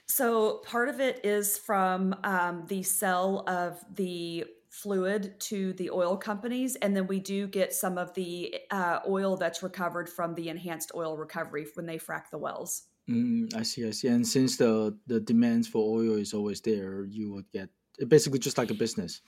So, 0.06 0.58
part 0.66 0.90
of 0.90 1.00
it 1.00 1.24
is 1.24 1.58
from 1.58 2.16
um, 2.24 2.66
the 2.68 2.82
sale 2.82 3.44
of 3.48 3.80
the 3.94 4.46
fluid 4.70 5.40
to 5.40 5.74
the 5.74 5.90
oil 5.90 6.16
companies 6.16 6.76
and 6.76 6.96
then 6.96 7.08
we 7.08 7.20
do 7.20 7.48
get 7.48 7.74
some 7.74 7.98
of 7.98 8.14
the 8.14 8.56
uh, 8.70 9.00
oil 9.08 9.36
that's 9.36 9.64
recovered 9.64 10.08
from 10.08 10.36
the 10.36 10.48
enhanced 10.48 10.92
oil 10.94 11.18
recovery 11.18 11.66
when 11.74 11.88
they 11.88 11.98
frack 11.98 12.30
the 12.32 12.38
wells 12.38 12.84
Mm, 13.10 13.56
I 13.56 13.64
see, 13.64 13.88
I 13.88 13.92
see. 13.92 14.08
And 14.08 14.28
since 14.28 14.58
the 14.58 14.96
the 15.08 15.20
demands 15.20 15.68
for 15.68 16.00
oil 16.00 16.18
is 16.18 16.34
always 16.34 16.62
there, 16.62 17.06
you 17.06 17.34
would 17.34 17.50
get 17.52 17.70
basically 18.08 18.40
just 18.40 18.58
like 18.58 18.70
a 18.70 18.76
business. 18.76 19.22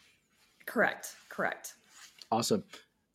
Correct. 0.66 1.16
Correct. 1.30 1.74
Awesome. 2.32 2.64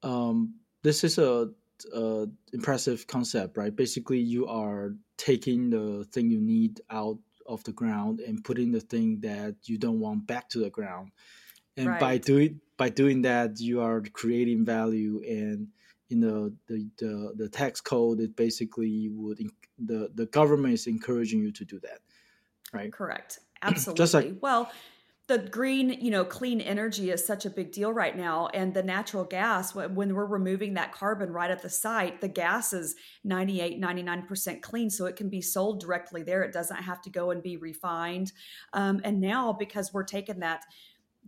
Um, 0.02 0.56
this 0.82 1.04
is 1.04 1.18
a, 1.18 1.50
a 1.94 2.26
impressive 2.52 3.06
concept, 3.06 3.56
right? 3.56 3.74
Basically, 3.74 4.18
you 4.18 4.46
are 4.46 4.94
taking 5.16 5.70
the 5.70 6.04
thing 6.12 6.30
you 6.30 6.40
need 6.40 6.80
out 6.90 7.18
of 7.46 7.62
the 7.64 7.72
ground 7.72 8.20
and 8.20 8.42
putting 8.42 8.72
the 8.72 8.80
thing 8.80 9.20
that 9.20 9.54
you 9.64 9.78
don't 9.78 10.00
want 10.00 10.26
back 10.26 10.48
to 10.50 10.58
the 10.58 10.70
ground. 10.70 11.12
And 11.76 11.88
right. 11.88 12.00
by 12.00 12.18
doing 12.18 12.60
by 12.76 12.88
doing 12.88 13.22
that, 13.22 13.60
you 13.60 13.80
are 13.80 14.00
creating 14.00 14.64
value 14.64 15.22
and 15.26 15.68
in 16.10 16.20
the, 16.20 16.54
the 16.68 16.88
the, 16.98 17.32
the 17.36 17.48
tax 17.48 17.80
code 17.80 18.20
it 18.20 18.36
basically 18.36 19.08
would 19.10 19.40
the 19.78 20.10
the 20.14 20.26
government 20.26 20.74
is 20.74 20.86
encouraging 20.86 21.40
you 21.40 21.52
to 21.52 21.64
do 21.64 21.80
that 21.80 21.98
right? 22.72 22.92
Correct. 22.92 23.40
Absolutely. 23.62 23.98
just 23.98 24.14
like 24.14 24.34
well 24.40 24.70
the 25.28 25.38
green 25.38 25.88
you 25.88 26.10
know 26.10 26.24
clean 26.24 26.60
energy 26.60 27.10
is 27.10 27.24
such 27.24 27.46
a 27.46 27.50
big 27.50 27.72
deal 27.72 27.92
right 27.92 28.16
now 28.16 28.48
and 28.48 28.74
the 28.74 28.82
natural 28.82 29.24
gas 29.24 29.74
when 29.74 30.14
we're 30.14 30.26
removing 30.26 30.74
that 30.74 30.92
carbon 30.92 31.32
right 31.32 31.50
at 31.50 31.62
the 31.62 31.70
site 31.70 32.20
the 32.20 32.28
gas 32.28 32.72
is 32.72 32.94
98 33.24 33.80
99% 33.80 34.62
clean 34.62 34.90
so 34.90 35.06
it 35.06 35.16
can 35.16 35.28
be 35.28 35.40
sold 35.40 35.80
directly 35.80 36.22
there. 36.22 36.42
It 36.42 36.52
doesn't 36.52 36.76
have 36.76 37.00
to 37.02 37.10
go 37.10 37.30
and 37.30 37.42
be 37.42 37.56
refined. 37.56 38.32
Um, 38.72 39.00
and 39.04 39.20
now 39.20 39.52
because 39.52 39.92
we're 39.92 40.04
taking 40.04 40.40
that 40.40 40.64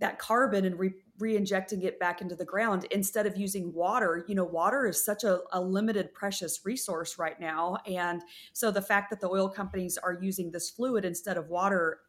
that 0.00 0.18
carbon 0.18 0.64
and 0.64 0.78
re- 0.78 0.94
re-injecting 1.18 1.82
it 1.82 1.98
back 1.98 2.20
into 2.20 2.34
the 2.34 2.44
ground 2.44 2.86
instead 2.90 3.26
of 3.26 3.36
using 3.36 3.72
water. 3.72 4.24
You 4.28 4.34
know 4.34 4.44
water 4.44 4.86
is 4.86 5.02
such 5.02 5.24
a, 5.24 5.40
a, 5.52 5.60
limited 5.60 6.12
precious 6.14 6.60
resource 6.64 7.18
right 7.18 7.38
now. 7.40 7.78
And 7.86 8.22
so 8.52 8.70
the 8.70 8.82
fact 8.82 9.10
that 9.10 9.20
the 9.20 9.28
oil 9.28 9.48
companies 9.48 9.98
are 9.98 10.18
using 10.20 10.50
this 10.50 10.70
fluid 10.70 11.04
instead 11.04 11.36
of 11.36 11.48
water 11.48 12.00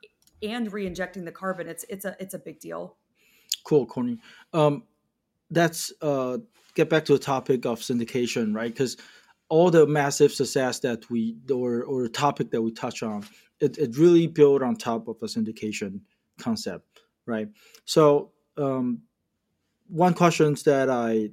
and 0.42 0.72
re-injecting 0.72 1.26
the 1.26 1.32
carbon 1.32 1.68
it's 1.68 1.84
it's 1.90 2.06
a 2.06 2.16
it's 2.20 2.34
a 2.34 2.40
big 2.40 2.60
deal. 2.60 2.98
Cool 3.64 3.86
Courtney 3.86 4.20
um 4.54 4.84
that's 5.52 5.92
uh 6.02 6.38
get 6.76 6.90
back 6.90 7.06
to 7.06 7.14
the 7.14 7.20
topic 7.20 7.66
of 7.66 7.80
syndication 7.80 8.56
right? 8.56 8.72
Because 8.72 8.98
all 9.50 9.72
the 9.72 9.88
massive 9.88 10.32
success 10.32 10.80
that 10.80 11.10
we 11.10 11.36
or 11.52 11.84
or 11.84 12.04
the 12.04 12.10
topic 12.10 12.52
that 12.52 12.62
we 12.62 12.72
touch 12.72 13.04
on 13.04 13.26
it, 13.60 13.78
it 13.78 13.98
really 13.98 14.28
built 14.28 14.62
on 14.62 14.76
top 14.76 15.08
of 15.08 15.18
a 15.22 15.26
syndication 15.26 16.02
concept 16.38 17.02
right 17.30 17.48
so 17.86 18.32
um, 18.58 19.02
one 19.90 20.14
questions 20.14 20.64
that 20.64 20.90
I, 20.90 21.32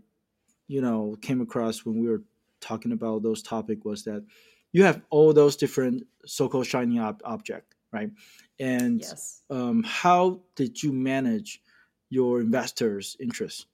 you 0.67 0.81
know, 0.81 1.17
came 1.21 1.41
across 1.41 1.85
when 1.85 2.01
we 2.01 2.09
were 2.09 2.23
talking 2.61 2.93
about 2.93 3.23
those 3.23 3.43
topic 3.43 3.85
was 3.85 4.03
that 4.05 4.25
you 4.73 4.83
have 4.83 5.03
all 5.11 5.33
those 5.33 5.57
different 5.57 6.05
so-called 6.25 6.67
shiny 6.67 6.99
ob- 6.99 7.23
object, 7.25 7.75
right? 7.93 8.11
And 8.59 9.01
yes. 9.01 9.43
um, 9.51 9.85
how 9.87 10.41
did 10.55 10.83
you 10.83 10.93
manage 10.93 11.63
your 12.09 12.41
investors' 12.41 13.17
interest 13.21 13.67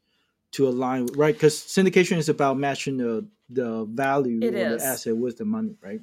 to 0.53 0.69
align, 0.69 1.07
right? 1.17 1.35
Because 1.35 1.55
syndication 1.55 2.19
is 2.19 2.29
about 2.29 2.59
matching 2.59 2.97
the 2.97 3.27
the 3.49 3.85
value 3.85 4.41
it 4.43 4.55
of 4.55 4.55
is. 4.55 4.83
the 4.83 4.87
asset 4.89 5.17
with 5.17 5.37
the 5.37 5.45
money, 5.45 5.77
right? 5.83 6.01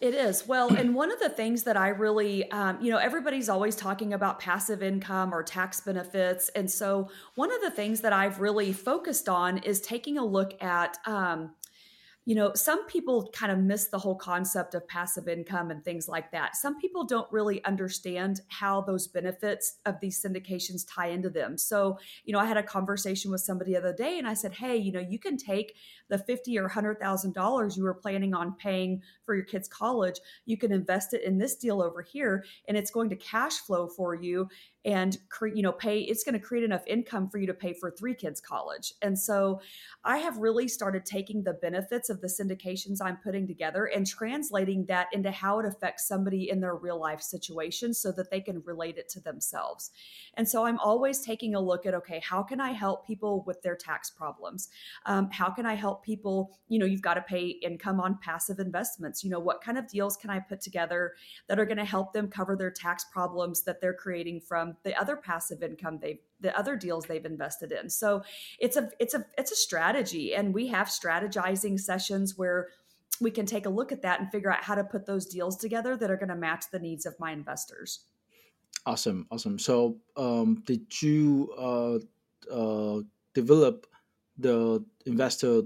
It 0.00 0.14
is. 0.14 0.48
Well, 0.48 0.74
and 0.74 0.94
one 0.94 1.12
of 1.12 1.20
the 1.20 1.28
things 1.28 1.64
that 1.64 1.76
I 1.76 1.88
really, 1.88 2.50
um, 2.52 2.80
you 2.80 2.90
know, 2.90 2.96
everybody's 2.96 3.50
always 3.50 3.76
talking 3.76 4.14
about 4.14 4.38
passive 4.38 4.82
income 4.82 5.34
or 5.34 5.42
tax 5.42 5.82
benefits. 5.82 6.48
And 6.50 6.70
so 6.70 7.10
one 7.34 7.52
of 7.52 7.60
the 7.60 7.70
things 7.70 8.00
that 8.00 8.12
I've 8.14 8.40
really 8.40 8.72
focused 8.72 9.28
on 9.28 9.58
is 9.58 9.78
taking 9.82 10.16
a 10.16 10.24
look 10.24 10.54
at, 10.62 10.96
um, 11.06 11.50
you 12.26 12.34
know, 12.34 12.52
some 12.54 12.86
people 12.86 13.30
kind 13.32 13.50
of 13.50 13.58
miss 13.58 13.88
the 13.88 13.98
whole 13.98 14.14
concept 14.14 14.74
of 14.74 14.86
passive 14.86 15.26
income 15.26 15.70
and 15.70 15.84
things 15.84 16.06
like 16.06 16.30
that. 16.32 16.54
Some 16.54 16.78
people 16.78 17.04
don't 17.04 17.30
really 17.32 17.64
understand 17.64 18.42
how 18.48 18.82
those 18.82 19.08
benefits 19.08 19.78
of 19.86 19.98
these 20.00 20.22
syndications 20.22 20.86
tie 20.88 21.08
into 21.08 21.30
them. 21.30 21.56
So, 21.56 21.98
you 22.24 22.32
know, 22.32 22.38
I 22.38 22.44
had 22.44 22.58
a 22.58 22.62
conversation 22.62 23.30
with 23.30 23.40
somebody 23.40 23.72
the 23.72 23.78
other 23.78 23.94
day 23.94 24.18
and 24.18 24.28
I 24.28 24.34
said, 24.34 24.52
hey, 24.52 24.76
you 24.76 24.92
know, 24.92 25.00
you 25.00 25.18
can 25.18 25.38
take 25.38 25.74
the 26.08 26.18
fifty 26.18 26.58
or 26.58 26.68
hundred 26.68 27.00
thousand 27.00 27.34
dollars 27.34 27.76
you 27.76 27.84
were 27.84 27.94
planning 27.94 28.34
on 28.34 28.54
paying 28.54 29.02
for 29.24 29.34
your 29.34 29.44
kids' 29.44 29.68
college, 29.68 30.20
you 30.44 30.58
can 30.58 30.72
invest 30.72 31.14
it 31.14 31.22
in 31.22 31.38
this 31.38 31.54
deal 31.56 31.80
over 31.80 32.02
here, 32.02 32.44
and 32.68 32.76
it's 32.76 32.90
going 32.90 33.08
to 33.10 33.16
cash 33.16 33.58
flow 33.58 33.86
for 33.86 34.14
you 34.14 34.48
and 34.84 35.18
create 35.28 35.56
you 35.56 35.62
know 35.62 35.72
pay 35.72 35.98
it's 36.00 36.24
going 36.24 36.32
to 36.32 36.38
create 36.38 36.64
enough 36.64 36.82
income 36.86 37.28
for 37.28 37.38
you 37.38 37.46
to 37.46 37.52
pay 37.52 37.74
for 37.74 37.90
three 37.90 38.14
kids 38.14 38.40
college. 38.40 38.94
And 39.02 39.18
so 39.18 39.60
i 40.04 40.18
have 40.18 40.38
really 40.38 40.68
started 40.68 41.04
taking 41.04 41.42
the 41.42 41.52
benefits 41.54 42.08
of 42.08 42.20
the 42.20 42.26
syndications 42.26 42.98
i'm 43.02 43.18
putting 43.18 43.46
together 43.46 43.86
and 43.86 44.06
translating 44.06 44.86
that 44.86 45.08
into 45.12 45.30
how 45.30 45.58
it 45.58 45.66
affects 45.66 46.06
somebody 46.06 46.50
in 46.50 46.60
their 46.60 46.76
real 46.76 46.98
life 46.98 47.20
situation 47.20 47.92
so 47.92 48.10
that 48.12 48.30
they 48.30 48.40
can 48.40 48.62
relate 48.64 48.96
it 48.96 49.08
to 49.10 49.20
themselves. 49.20 49.90
And 50.34 50.48
so 50.48 50.64
i'm 50.64 50.78
always 50.78 51.20
taking 51.20 51.54
a 51.54 51.60
look 51.60 51.84
at 51.84 51.94
okay 51.94 52.20
how 52.24 52.42
can 52.42 52.60
i 52.60 52.72
help 52.72 53.06
people 53.06 53.44
with 53.46 53.60
their 53.62 53.76
tax 53.76 54.10
problems? 54.10 54.70
Um, 55.04 55.28
how 55.30 55.50
can 55.50 55.66
i 55.66 55.74
help 55.74 56.04
people 56.04 56.58
you 56.68 56.78
know 56.78 56.86
you've 56.86 57.02
got 57.02 57.14
to 57.14 57.22
pay 57.22 57.48
income 57.62 58.00
on 58.00 58.18
passive 58.22 58.58
investments. 58.58 59.22
You 59.22 59.30
know 59.30 59.40
what 59.40 59.62
kind 59.62 59.76
of 59.76 59.88
deals 59.88 60.16
can 60.16 60.30
i 60.30 60.38
put 60.38 60.60
together 60.62 61.12
that 61.48 61.58
are 61.58 61.66
going 61.66 61.76
to 61.76 61.84
help 61.84 62.12
them 62.12 62.28
cover 62.28 62.56
their 62.56 62.70
tax 62.70 63.04
problems 63.12 63.62
that 63.64 63.80
they're 63.80 63.94
creating 63.94 64.40
from 64.40 64.69
the 64.82 64.98
other 65.00 65.16
passive 65.16 65.62
income 65.62 65.98
they've 66.00 66.20
the 66.40 66.56
other 66.58 66.76
deals 66.76 67.04
they've 67.04 67.24
invested 67.24 67.72
in. 67.72 67.88
So 67.90 68.22
it's 68.58 68.76
a 68.76 68.90
it's 68.98 69.14
a 69.14 69.24
it's 69.36 69.52
a 69.52 69.56
strategy 69.56 70.34
and 70.34 70.54
we 70.54 70.68
have 70.68 70.88
strategizing 70.88 71.78
sessions 71.78 72.36
where 72.38 72.68
we 73.20 73.30
can 73.30 73.46
take 73.46 73.66
a 73.66 73.70
look 73.70 73.92
at 73.92 74.02
that 74.02 74.20
and 74.20 74.30
figure 74.30 74.50
out 74.50 74.62
how 74.62 74.74
to 74.74 74.84
put 74.84 75.06
those 75.06 75.26
deals 75.26 75.56
together 75.56 75.96
that 75.96 76.10
are 76.10 76.16
going 76.16 76.30
to 76.30 76.36
match 76.36 76.64
the 76.72 76.78
needs 76.78 77.04
of 77.06 77.14
my 77.20 77.32
investors. 77.32 78.06
Awesome, 78.86 79.26
awesome. 79.30 79.58
So, 79.58 79.98
um, 80.16 80.62
did 80.66 81.02
you 81.02 81.52
uh, 81.58 81.98
uh, 82.52 83.02
develop 83.34 83.86
the 84.38 84.82
investor 85.04 85.62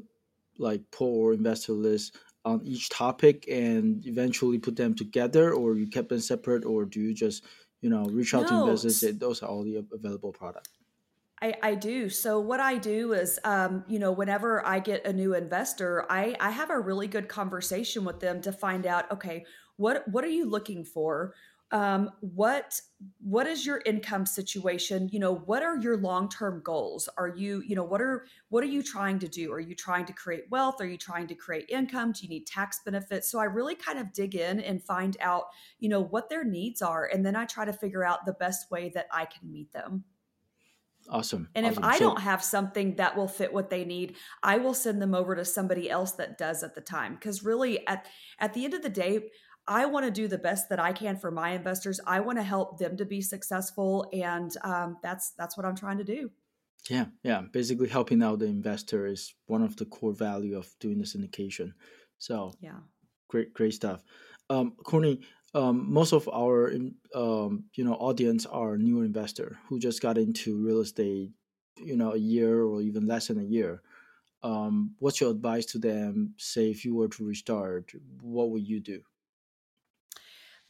like 0.58 0.82
pool 0.90 1.20
or 1.20 1.32
investor 1.32 1.72
list 1.72 2.16
on 2.44 2.60
each 2.64 2.88
topic 2.88 3.46
and 3.48 4.04
eventually 4.06 4.58
put 4.58 4.76
them 4.76 4.94
together, 4.94 5.54
or 5.54 5.76
you 5.76 5.86
kept 5.86 6.08
them 6.08 6.20
separate, 6.20 6.64
or 6.64 6.84
do 6.84 7.00
you 7.00 7.14
just 7.14 7.44
you 7.84 7.90
know, 7.90 8.04
reach 8.04 8.32
out 8.32 8.44
no. 8.44 8.48
to 8.48 8.70
investors. 8.70 9.18
Those 9.18 9.42
are 9.42 9.46
all 9.46 9.62
the 9.62 9.84
available 9.92 10.32
products. 10.32 10.70
I, 11.42 11.52
I 11.62 11.74
do. 11.74 12.08
So 12.08 12.40
what 12.40 12.58
I 12.58 12.78
do 12.78 13.12
is, 13.12 13.38
um, 13.44 13.84
you 13.86 13.98
know, 13.98 14.10
whenever 14.10 14.66
I 14.66 14.78
get 14.78 15.04
a 15.06 15.12
new 15.12 15.34
investor, 15.34 16.06
I, 16.08 16.34
I 16.40 16.50
have 16.50 16.70
a 16.70 16.80
really 16.80 17.08
good 17.08 17.28
conversation 17.28 18.06
with 18.06 18.20
them 18.20 18.40
to 18.40 18.52
find 18.52 18.86
out, 18.86 19.12
okay, 19.12 19.44
what 19.76 20.08
what 20.08 20.24
are 20.24 20.28
you 20.28 20.48
looking 20.48 20.82
for? 20.82 21.34
Um, 21.70 22.10
what 22.20 22.80
what 23.20 23.46
is 23.46 23.66
your 23.66 23.82
income 23.84 24.26
situation? 24.26 25.08
You 25.10 25.18
know 25.18 25.34
what 25.34 25.62
are 25.62 25.76
your 25.78 25.96
long-term 25.96 26.62
goals? 26.64 27.08
Are 27.16 27.28
you 27.28 27.62
you 27.66 27.74
know 27.74 27.82
what 27.82 28.00
are 28.00 28.26
what 28.48 28.62
are 28.62 28.68
you 28.68 28.82
trying 28.82 29.18
to 29.20 29.28
do? 29.28 29.52
Are 29.52 29.60
you 29.60 29.74
trying 29.74 30.04
to 30.06 30.12
create 30.12 30.44
wealth? 30.50 30.76
Are 30.80 30.86
you 30.86 30.98
trying 30.98 31.26
to 31.28 31.34
create 31.34 31.68
income? 31.68 32.12
Do 32.12 32.22
you 32.22 32.28
need 32.28 32.46
tax 32.46 32.80
benefits? 32.84 33.30
So 33.30 33.38
i 33.38 33.44
really 33.44 33.74
kind 33.74 33.98
of 33.98 34.12
dig 34.12 34.34
in 34.34 34.60
and 34.60 34.82
find 34.82 35.16
out 35.20 35.44
you 35.78 35.88
know 35.88 36.02
what 36.02 36.28
their 36.28 36.44
needs 36.44 36.82
are 36.82 37.06
and 37.12 37.24
then 37.24 37.34
i 37.34 37.44
try 37.44 37.64
to 37.64 37.72
figure 37.72 38.04
out 38.04 38.24
the 38.24 38.34
best 38.34 38.70
way 38.70 38.90
that 38.94 39.06
i 39.10 39.24
can 39.24 39.50
meet 39.50 39.72
them. 39.72 40.04
Awesome 41.10 41.48
and 41.54 41.66
awesome. 41.66 41.82
if 41.82 41.88
i 41.88 41.98
so, 41.98 42.04
don't 42.04 42.20
have 42.20 42.42
something 42.42 42.96
that 42.96 43.16
will 43.16 43.28
fit 43.28 43.52
what 43.52 43.68
they 43.68 43.84
need 43.84 44.16
i 44.42 44.56
will 44.56 44.74
send 44.74 45.02
them 45.02 45.14
over 45.14 45.34
to 45.34 45.44
somebody 45.44 45.90
else 45.90 46.12
that 46.12 46.38
does 46.38 46.62
at 46.62 46.74
the 46.74 46.80
time. 46.80 47.14
Because 47.14 47.44
really 47.44 47.86
at 47.86 48.06
at 48.38 48.54
the 48.54 48.64
end 48.64 48.74
of 48.74 48.82
the 48.82 48.88
day 48.88 49.30
I 49.66 49.86
want 49.86 50.04
to 50.04 50.10
do 50.10 50.28
the 50.28 50.38
best 50.38 50.68
that 50.68 50.78
I 50.78 50.92
can 50.92 51.16
for 51.16 51.30
my 51.30 51.50
investors. 51.50 52.00
I 52.06 52.20
want 52.20 52.38
to 52.38 52.42
help 52.42 52.78
them 52.78 52.96
to 52.98 53.04
be 53.04 53.20
successful, 53.22 54.08
and 54.12 54.54
um, 54.62 54.98
that's 55.02 55.32
that's 55.38 55.56
what 55.56 55.64
I'm 55.64 55.76
trying 55.76 55.98
to 55.98 56.04
do. 56.04 56.30
Yeah, 56.90 57.06
yeah. 57.22 57.42
Basically, 57.50 57.88
helping 57.88 58.22
out 58.22 58.40
the 58.40 58.46
investor 58.46 59.06
is 59.06 59.34
one 59.46 59.62
of 59.62 59.76
the 59.76 59.86
core 59.86 60.12
value 60.12 60.58
of 60.58 60.68
doing 60.80 60.98
the 60.98 61.04
syndication. 61.04 61.72
So 62.18 62.52
yeah, 62.60 62.80
great, 63.28 63.54
great 63.54 63.72
stuff. 63.72 64.02
Um, 64.50 64.72
Courtney, 64.84 65.20
um, 65.54 65.90
most 65.90 66.12
of 66.12 66.28
our 66.28 66.70
um, 67.14 67.64
you 67.74 67.84
know 67.84 67.94
audience 67.94 68.44
are 68.44 68.76
new 68.76 69.00
investor 69.00 69.58
who 69.68 69.78
just 69.78 70.02
got 70.02 70.18
into 70.18 70.62
real 70.62 70.80
estate, 70.80 71.30
you 71.78 71.96
know, 71.96 72.12
a 72.12 72.18
year 72.18 72.64
or 72.64 72.82
even 72.82 73.06
less 73.06 73.28
than 73.28 73.40
a 73.40 73.44
year. 73.44 73.80
Um, 74.42 74.94
what's 74.98 75.22
your 75.22 75.30
advice 75.30 75.64
to 75.66 75.78
them? 75.78 76.34
Say, 76.36 76.70
if 76.70 76.84
you 76.84 76.94
were 76.94 77.08
to 77.08 77.24
restart, 77.24 77.92
what 78.20 78.50
would 78.50 78.68
you 78.68 78.78
do? 78.78 79.00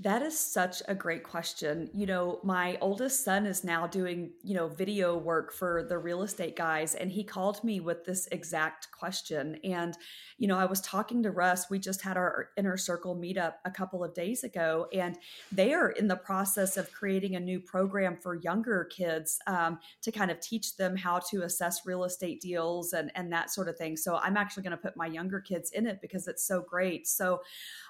That 0.01 0.23
is 0.23 0.37
such 0.37 0.83
a 0.89 0.95
great 0.95 1.23
question. 1.23 1.89
You 1.95 2.07
know, 2.07 2.41
my 2.43 2.77
oldest 2.81 3.25
son 3.25 3.47
is 3.47 3.63
now 3.63 3.87
doing, 3.87 4.33
you 4.43 4.53
know, 4.53 4.67
video 4.67 5.17
work 5.17 5.53
for 5.53 5.87
the 5.89 5.99
real 5.99 6.23
estate 6.23 6.57
guys, 6.57 6.97
and 6.97 7.13
he 7.13 7.23
called 7.23 7.63
me 7.63 7.79
with 7.79 8.05
this 8.05 8.27
exact 8.33 8.91
question. 8.91 9.57
And, 9.63 9.97
you 10.37 10.49
know, 10.49 10.59
I 10.59 10.65
was 10.65 10.81
talking 10.81 11.23
to 11.23 11.31
Russ. 11.31 11.71
We 11.71 11.79
just 11.79 12.03
had 12.03 12.17
our 12.17 12.49
inner 12.57 12.77
circle 12.77 13.15
meetup 13.15 13.55
a 13.65 13.71
couple 13.71 14.03
of 14.03 14.15
days 14.15 14.43
ago, 14.43 14.89
and 14.93 15.17
they 15.53 15.73
are 15.73 15.91
in 15.91 16.09
the 16.09 16.17
process 16.17 16.77
of 16.77 16.93
creating 16.93 17.37
a 17.37 17.41
new 17.41 17.61
program 17.61 18.17
for 18.17 18.35
younger 18.35 18.87
kids 18.87 19.39
um, 19.47 19.79
to 20.03 20.11
kind 20.11 20.33
of 20.33 20.41
teach 20.41 20.77
them 20.77 20.97
how 20.97 21.21
to 21.31 21.43
assess 21.43 21.87
real 21.87 22.03
estate 22.03 22.41
deals 22.41 22.95
and, 22.95 23.13
and 23.15 23.33
that 23.33 23.53
sort 23.53 23.69
of 23.69 23.77
thing. 23.77 23.97
So 23.97 24.17
I'm 24.17 24.37
actually 24.37 24.65
going 24.65 24.77
to 24.77 24.77
put 24.77 24.97
my 24.97 25.07
younger 25.07 25.41
kids 25.41 25.71
in 25.71 25.87
it 25.87 26.01
because 26.03 26.27
it's 26.27 26.45
so 26.45 26.63
great. 26.63 27.07
So, 27.07 27.43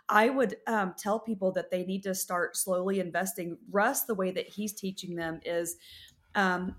I 0.09 0.29
would 0.29 0.57
um, 0.67 0.95
tell 0.99 1.19
people 1.19 1.53
that 1.53 1.71
they 1.71 1.85
need 1.85 2.03
to 2.03 2.15
start 2.15 2.57
slowly 2.57 3.01
investing. 3.01 3.57
Russ, 3.71 4.05
the 4.05 4.15
way 4.15 4.31
that 4.33 4.47
he's 4.49 4.73
teaching 4.73 5.15
them 5.17 5.41
is, 5.45 5.77
um, 6.35 6.77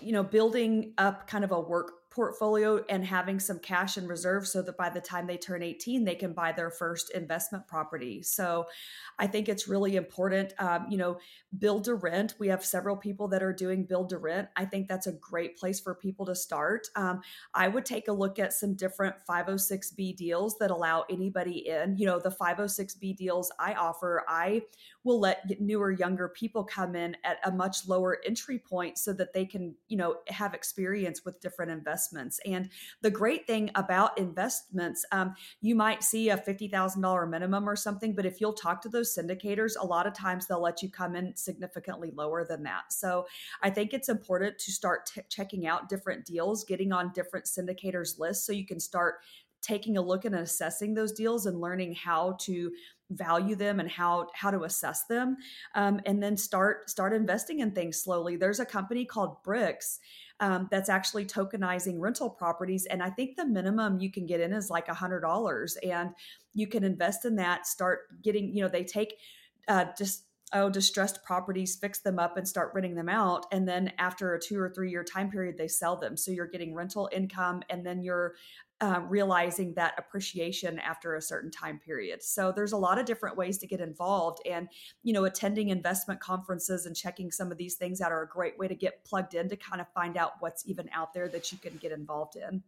you 0.00 0.12
know, 0.12 0.22
building 0.22 0.92
up 0.98 1.26
kind 1.26 1.44
of 1.44 1.52
a 1.52 1.60
work 1.60 1.97
portfolio 2.18 2.84
and 2.88 3.04
having 3.04 3.38
some 3.38 3.60
cash 3.60 3.96
in 3.96 4.08
reserve 4.08 4.44
so 4.44 4.60
that 4.60 4.76
by 4.76 4.90
the 4.90 5.00
time 5.00 5.24
they 5.24 5.36
turn 5.36 5.62
18 5.62 6.02
they 6.02 6.16
can 6.16 6.32
buy 6.32 6.50
their 6.50 6.68
first 6.68 7.10
investment 7.10 7.64
property. 7.68 8.24
So 8.24 8.66
i 9.20 9.26
think 9.28 9.48
it's 9.48 9.68
really 9.68 9.94
important 9.94 10.52
um, 10.58 10.86
you 10.90 10.98
know 10.98 11.18
build 11.60 11.84
to 11.84 11.94
rent. 11.94 12.34
We 12.40 12.48
have 12.48 12.64
several 12.64 12.96
people 12.96 13.28
that 13.28 13.42
are 13.42 13.52
doing 13.52 13.84
build 13.84 14.08
to 14.08 14.18
rent. 14.18 14.48
I 14.56 14.64
think 14.64 14.88
that's 14.88 15.06
a 15.06 15.12
great 15.12 15.56
place 15.56 15.78
for 15.78 15.94
people 15.94 16.26
to 16.26 16.34
start. 16.34 16.88
Um, 16.96 17.20
i 17.54 17.68
would 17.68 17.86
take 17.86 18.08
a 18.08 18.12
look 18.12 18.40
at 18.40 18.52
some 18.52 18.74
different 18.74 19.14
506b 19.30 20.16
deals 20.16 20.58
that 20.58 20.72
allow 20.72 21.04
anybody 21.08 21.68
in. 21.68 21.96
You 21.98 22.06
know 22.06 22.18
the 22.18 22.30
506b 22.30 23.16
deals 23.16 23.52
i 23.60 23.74
offer 23.74 24.24
i 24.26 24.62
will 25.08 25.18
let 25.18 25.58
newer 25.58 25.90
younger 25.90 26.28
people 26.28 26.62
come 26.62 26.94
in 26.94 27.16
at 27.24 27.38
a 27.44 27.50
much 27.50 27.88
lower 27.88 28.18
entry 28.26 28.58
point 28.58 28.98
so 28.98 29.12
that 29.14 29.32
they 29.32 29.46
can 29.46 29.74
you 29.88 29.96
know 29.96 30.16
have 30.28 30.52
experience 30.52 31.24
with 31.24 31.40
different 31.40 31.72
investments. 31.72 32.38
And 32.44 32.68
the 33.00 33.10
great 33.10 33.46
thing 33.46 33.70
about 33.74 34.18
investments 34.18 35.04
um, 35.10 35.34
you 35.62 35.74
might 35.74 36.04
see 36.04 36.28
a 36.28 36.36
$50000 36.36 37.30
minimum 37.30 37.68
or 37.68 37.74
something 37.74 38.14
but 38.14 38.26
if 38.26 38.40
you'll 38.40 38.52
talk 38.52 38.82
to 38.82 38.88
those 38.90 39.16
syndicators 39.16 39.72
a 39.80 39.86
lot 39.86 40.06
of 40.06 40.12
times 40.12 40.46
they'll 40.46 40.60
let 40.60 40.82
you 40.82 40.90
come 40.90 41.16
in 41.16 41.34
significantly 41.34 42.12
lower 42.14 42.44
than 42.44 42.62
that. 42.64 42.92
So 42.92 43.26
i 43.62 43.70
think 43.70 43.94
it's 43.94 44.10
important 44.10 44.58
to 44.58 44.70
start 44.70 45.06
t- 45.06 45.22
checking 45.30 45.66
out 45.66 45.88
different 45.88 46.26
deals 46.26 46.64
getting 46.64 46.92
on 46.92 47.12
different 47.14 47.46
syndicators 47.46 48.18
lists 48.18 48.46
so 48.46 48.52
you 48.52 48.66
can 48.66 48.78
start 48.78 49.16
taking 49.60 49.96
a 49.96 50.02
look 50.02 50.24
and 50.24 50.34
assessing 50.34 50.94
those 50.94 51.12
deals 51.12 51.46
and 51.46 51.60
learning 51.60 51.94
how 51.94 52.36
to 52.40 52.70
value 53.10 53.56
them 53.56 53.80
and 53.80 53.90
how 53.90 54.28
how 54.34 54.50
to 54.50 54.64
assess 54.64 55.04
them 55.04 55.36
um, 55.74 56.00
and 56.06 56.22
then 56.22 56.36
start 56.36 56.88
start 56.90 57.12
investing 57.12 57.60
in 57.60 57.70
things 57.72 58.02
slowly. 58.02 58.36
There's 58.36 58.60
a 58.60 58.66
company 58.66 59.04
called 59.04 59.42
bricks 59.42 59.98
um, 60.40 60.68
that's 60.70 60.88
actually 60.88 61.24
tokenizing 61.24 61.96
rental 61.98 62.30
properties 62.30 62.86
and 62.86 63.02
i 63.02 63.10
think 63.10 63.36
the 63.36 63.44
minimum 63.44 63.98
you 63.98 64.10
can 64.10 64.24
get 64.24 64.40
in 64.40 64.52
is 64.52 64.70
like 64.70 64.88
a 64.88 64.94
hundred 64.94 65.20
dollars 65.20 65.76
and 65.82 66.10
you 66.54 66.66
can 66.66 66.84
invest 66.84 67.24
in 67.24 67.36
that 67.36 67.66
start 67.66 68.22
getting 68.22 68.54
you 68.54 68.62
know 68.62 68.68
they 68.68 68.84
take 68.84 69.14
uh, 69.66 69.86
just 69.98 70.24
oh 70.52 70.70
distressed 70.70 71.22
properties 71.22 71.76
fix 71.76 72.00
them 72.00 72.18
up 72.18 72.36
and 72.36 72.46
start 72.46 72.72
renting 72.74 72.94
them 72.94 73.08
out 73.08 73.46
and 73.52 73.68
then 73.68 73.92
after 73.98 74.34
a 74.34 74.40
two 74.40 74.58
or 74.58 74.68
three 74.68 74.90
year 74.90 75.04
time 75.04 75.30
period 75.30 75.56
they 75.56 75.68
sell 75.68 75.96
them 75.96 76.16
so 76.16 76.30
you're 76.30 76.46
getting 76.46 76.74
rental 76.74 77.08
income 77.12 77.62
and 77.70 77.84
then 77.84 78.02
you're 78.02 78.34
uh, 78.80 79.00
realizing 79.08 79.74
that 79.74 79.94
appreciation 79.98 80.78
after 80.78 81.16
a 81.16 81.22
certain 81.22 81.50
time 81.50 81.80
period. 81.84 82.22
So 82.22 82.52
there's 82.52 82.72
a 82.72 82.76
lot 82.76 82.98
of 82.98 83.06
different 83.06 83.36
ways 83.36 83.58
to 83.58 83.66
get 83.66 83.80
involved, 83.80 84.40
and 84.48 84.68
you 85.02 85.12
know, 85.12 85.24
attending 85.24 85.70
investment 85.70 86.20
conferences 86.20 86.86
and 86.86 86.94
checking 86.94 87.30
some 87.30 87.50
of 87.50 87.58
these 87.58 87.74
things 87.74 88.00
out 88.00 88.12
are 88.12 88.22
a 88.22 88.28
great 88.28 88.56
way 88.56 88.68
to 88.68 88.76
get 88.76 89.04
plugged 89.04 89.34
in 89.34 89.48
to 89.48 89.56
kind 89.56 89.80
of 89.80 89.88
find 89.92 90.16
out 90.16 90.34
what's 90.38 90.64
even 90.66 90.88
out 90.94 91.12
there 91.12 91.28
that 91.28 91.50
you 91.50 91.58
can 91.58 91.76
get 91.78 91.90
involved 91.90 92.36
in. 92.36 92.62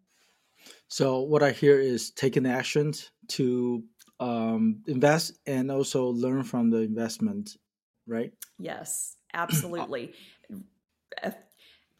So 0.88 1.20
what 1.20 1.42
I 1.42 1.52
hear 1.52 1.80
is 1.80 2.10
taking 2.10 2.44
actions 2.44 3.10
to 3.28 3.84
um, 4.18 4.82
invest 4.86 5.38
and 5.46 5.70
also 5.70 6.08
learn 6.08 6.42
from 6.42 6.70
the 6.70 6.78
investment, 6.78 7.56
right? 8.06 8.32
Yes, 8.58 9.16
absolutely. 9.34 10.14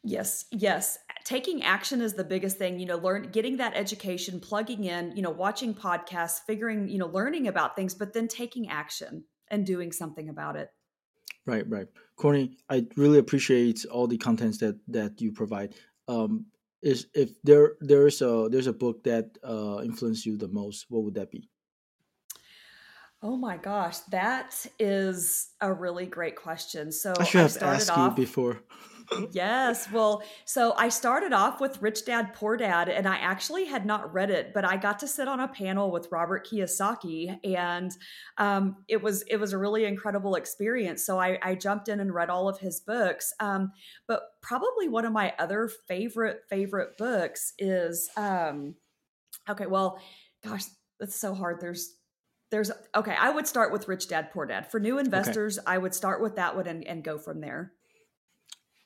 Yes, 0.02 0.46
yes. 0.50 0.98
Taking 1.24 1.62
action 1.62 2.00
is 2.00 2.14
the 2.14 2.24
biggest 2.24 2.56
thing, 2.56 2.80
you 2.80 2.86
know, 2.86 2.96
learn 2.96 3.28
getting 3.30 3.58
that 3.58 3.76
education, 3.76 4.40
plugging 4.40 4.84
in, 4.84 5.14
you 5.14 5.22
know, 5.22 5.30
watching 5.30 5.74
podcasts, 5.74 6.40
figuring, 6.46 6.88
you 6.88 6.96
know, 6.96 7.06
learning 7.06 7.48
about 7.48 7.76
things, 7.76 7.94
but 7.94 8.14
then 8.14 8.26
taking 8.26 8.70
action 8.70 9.24
and 9.48 9.66
doing 9.66 9.92
something 9.92 10.30
about 10.30 10.56
it. 10.56 10.70
Right, 11.44 11.68
right. 11.68 11.86
Courtney, 12.16 12.56
I 12.70 12.86
really 12.96 13.18
appreciate 13.18 13.84
all 13.90 14.06
the 14.06 14.16
contents 14.16 14.58
that 14.58 14.78
that 14.88 15.20
you 15.20 15.32
provide. 15.32 15.74
Um 16.08 16.46
is 16.82 17.08
if 17.14 17.30
there 17.44 17.72
there's 17.80 18.22
a 18.22 18.48
there's 18.50 18.68
a 18.68 18.72
book 18.72 19.04
that 19.04 19.36
uh 19.44 19.82
influenced 19.84 20.24
you 20.24 20.38
the 20.38 20.48
most, 20.48 20.86
what 20.88 21.04
would 21.04 21.14
that 21.14 21.30
be? 21.30 21.49
Oh 23.22 23.36
my 23.36 23.58
gosh, 23.58 23.98
that 24.10 24.66
is 24.78 25.50
a 25.60 25.72
really 25.72 26.06
great 26.06 26.36
question. 26.36 26.90
So 26.90 27.12
I 27.18 27.24
should 27.24 27.42
have 27.42 27.62
asked 27.62 27.90
off, 27.90 28.18
you 28.18 28.24
before 28.24 28.62
yes. 29.32 29.90
Well, 29.90 30.22
so 30.44 30.74
I 30.76 30.88
started 30.88 31.32
off 31.32 31.60
with 31.60 31.80
Rich 31.82 32.04
Dad 32.04 32.34
Poor 32.34 32.56
Dad, 32.56 32.88
and 32.88 33.06
I 33.06 33.16
actually 33.16 33.64
had 33.64 33.86
not 33.86 34.12
read 34.12 34.30
it, 34.30 34.52
but 34.54 34.64
I 34.64 34.76
got 34.76 34.98
to 35.00 35.08
sit 35.08 35.28
on 35.28 35.40
a 35.40 35.48
panel 35.48 35.90
with 35.90 36.08
Robert 36.10 36.46
Kiyosaki, 36.46 37.38
and 37.44 37.90
um, 38.38 38.76
it 38.88 39.02
was 39.02 39.22
it 39.22 39.36
was 39.36 39.52
a 39.52 39.58
really 39.58 39.84
incredible 39.84 40.34
experience. 40.34 41.04
So 41.04 41.18
I, 41.18 41.38
I 41.42 41.54
jumped 41.54 41.88
in 41.88 42.00
and 42.00 42.14
read 42.14 42.30
all 42.30 42.48
of 42.48 42.58
his 42.58 42.80
books. 42.80 43.32
Um, 43.40 43.72
but 44.06 44.22
probably 44.42 44.88
one 44.88 45.04
of 45.04 45.12
my 45.12 45.34
other 45.38 45.68
favorite 45.88 46.42
favorite 46.48 46.96
books 46.98 47.52
is 47.58 48.08
um, 48.16 48.74
okay. 49.48 49.66
Well, 49.66 49.98
gosh, 50.44 50.64
that's 50.98 51.16
so 51.16 51.34
hard. 51.34 51.60
There's 51.60 51.96
there's 52.50 52.70
okay. 52.94 53.14
I 53.18 53.30
would 53.30 53.46
start 53.46 53.72
with 53.72 53.88
Rich 53.88 54.08
Dad 54.08 54.30
Poor 54.32 54.46
Dad 54.46 54.70
for 54.70 54.80
new 54.80 54.98
investors. 54.98 55.58
Okay. 55.58 55.66
I 55.66 55.78
would 55.78 55.94
start 55.94 56.20
with 56.20 56.36
that 56.36 56.56
one 56.56 56.66
and, 56.66 56.86
and 56.86 57.04
go 57.04 57.18
from 57.18 57.40
there 57.40 57.72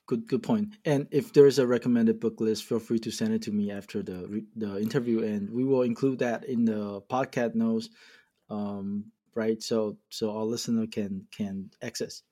good 0.07 0.27
good 0.27 0.43
point. 0.43 0.75
and 0.85 1.07
if 1.11 1.33
there's 1.33 1.59
a 1.59 1.65
recommended 1.65 2.19
book 2.19 2.39
list 2.39 2.63
feel 2.63 2.79
free 2.79 2.99
to 2.99 3.11
send 3.11 3.33
it 3.33 3.41
to 3.41 3.51
me 3.51 3.71
after 3.71 4.03
the 4.03 4.43
the 4.55 4.79
interview 4.79 5.23
and 5.23 5.49
we 5.49 5.63
will 5.63 5.81
include 5.81 6.19
that 6.19 6.45
in 6.45 6.65
the 6.65 7.01
podcast 7.09 7.55
notes 7.55 7.89
um, 8.49 9.05
right 9.33 9.61
so 9.61 9.97
so 10.09 10.35
our 10.35 10.43
listener 10.43 10.85
can 10.87 11.25
can 11.35 11.69
access 11.81 12.23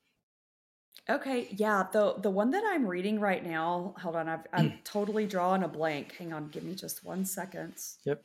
okay 1.10 1.48
yeah 1.50 1.84
the 1.92 2.14
the 2.18 2.30
one 2.30 2.50
that 2.50 2.62
i'm 2.66 2.86
reading 2.86 3.18
right 3.20 3.44
now 3.44 3.94
hold 4.00 4.16
on 4.16 4.28
i've 4.28 4.46
i'm 4.52 4.74
totally 4.84 5.26
drawing 5.26 5.62
a 5.62 5.68
blank 5.68 6.14
hang 6.16 6.32
on 6.32 6.48
give 6.48 6.62
me 6.62 6.74
just 6.74 7.04
one 7.04 7.24
second 7.24 7.74
yep 8.04 8.22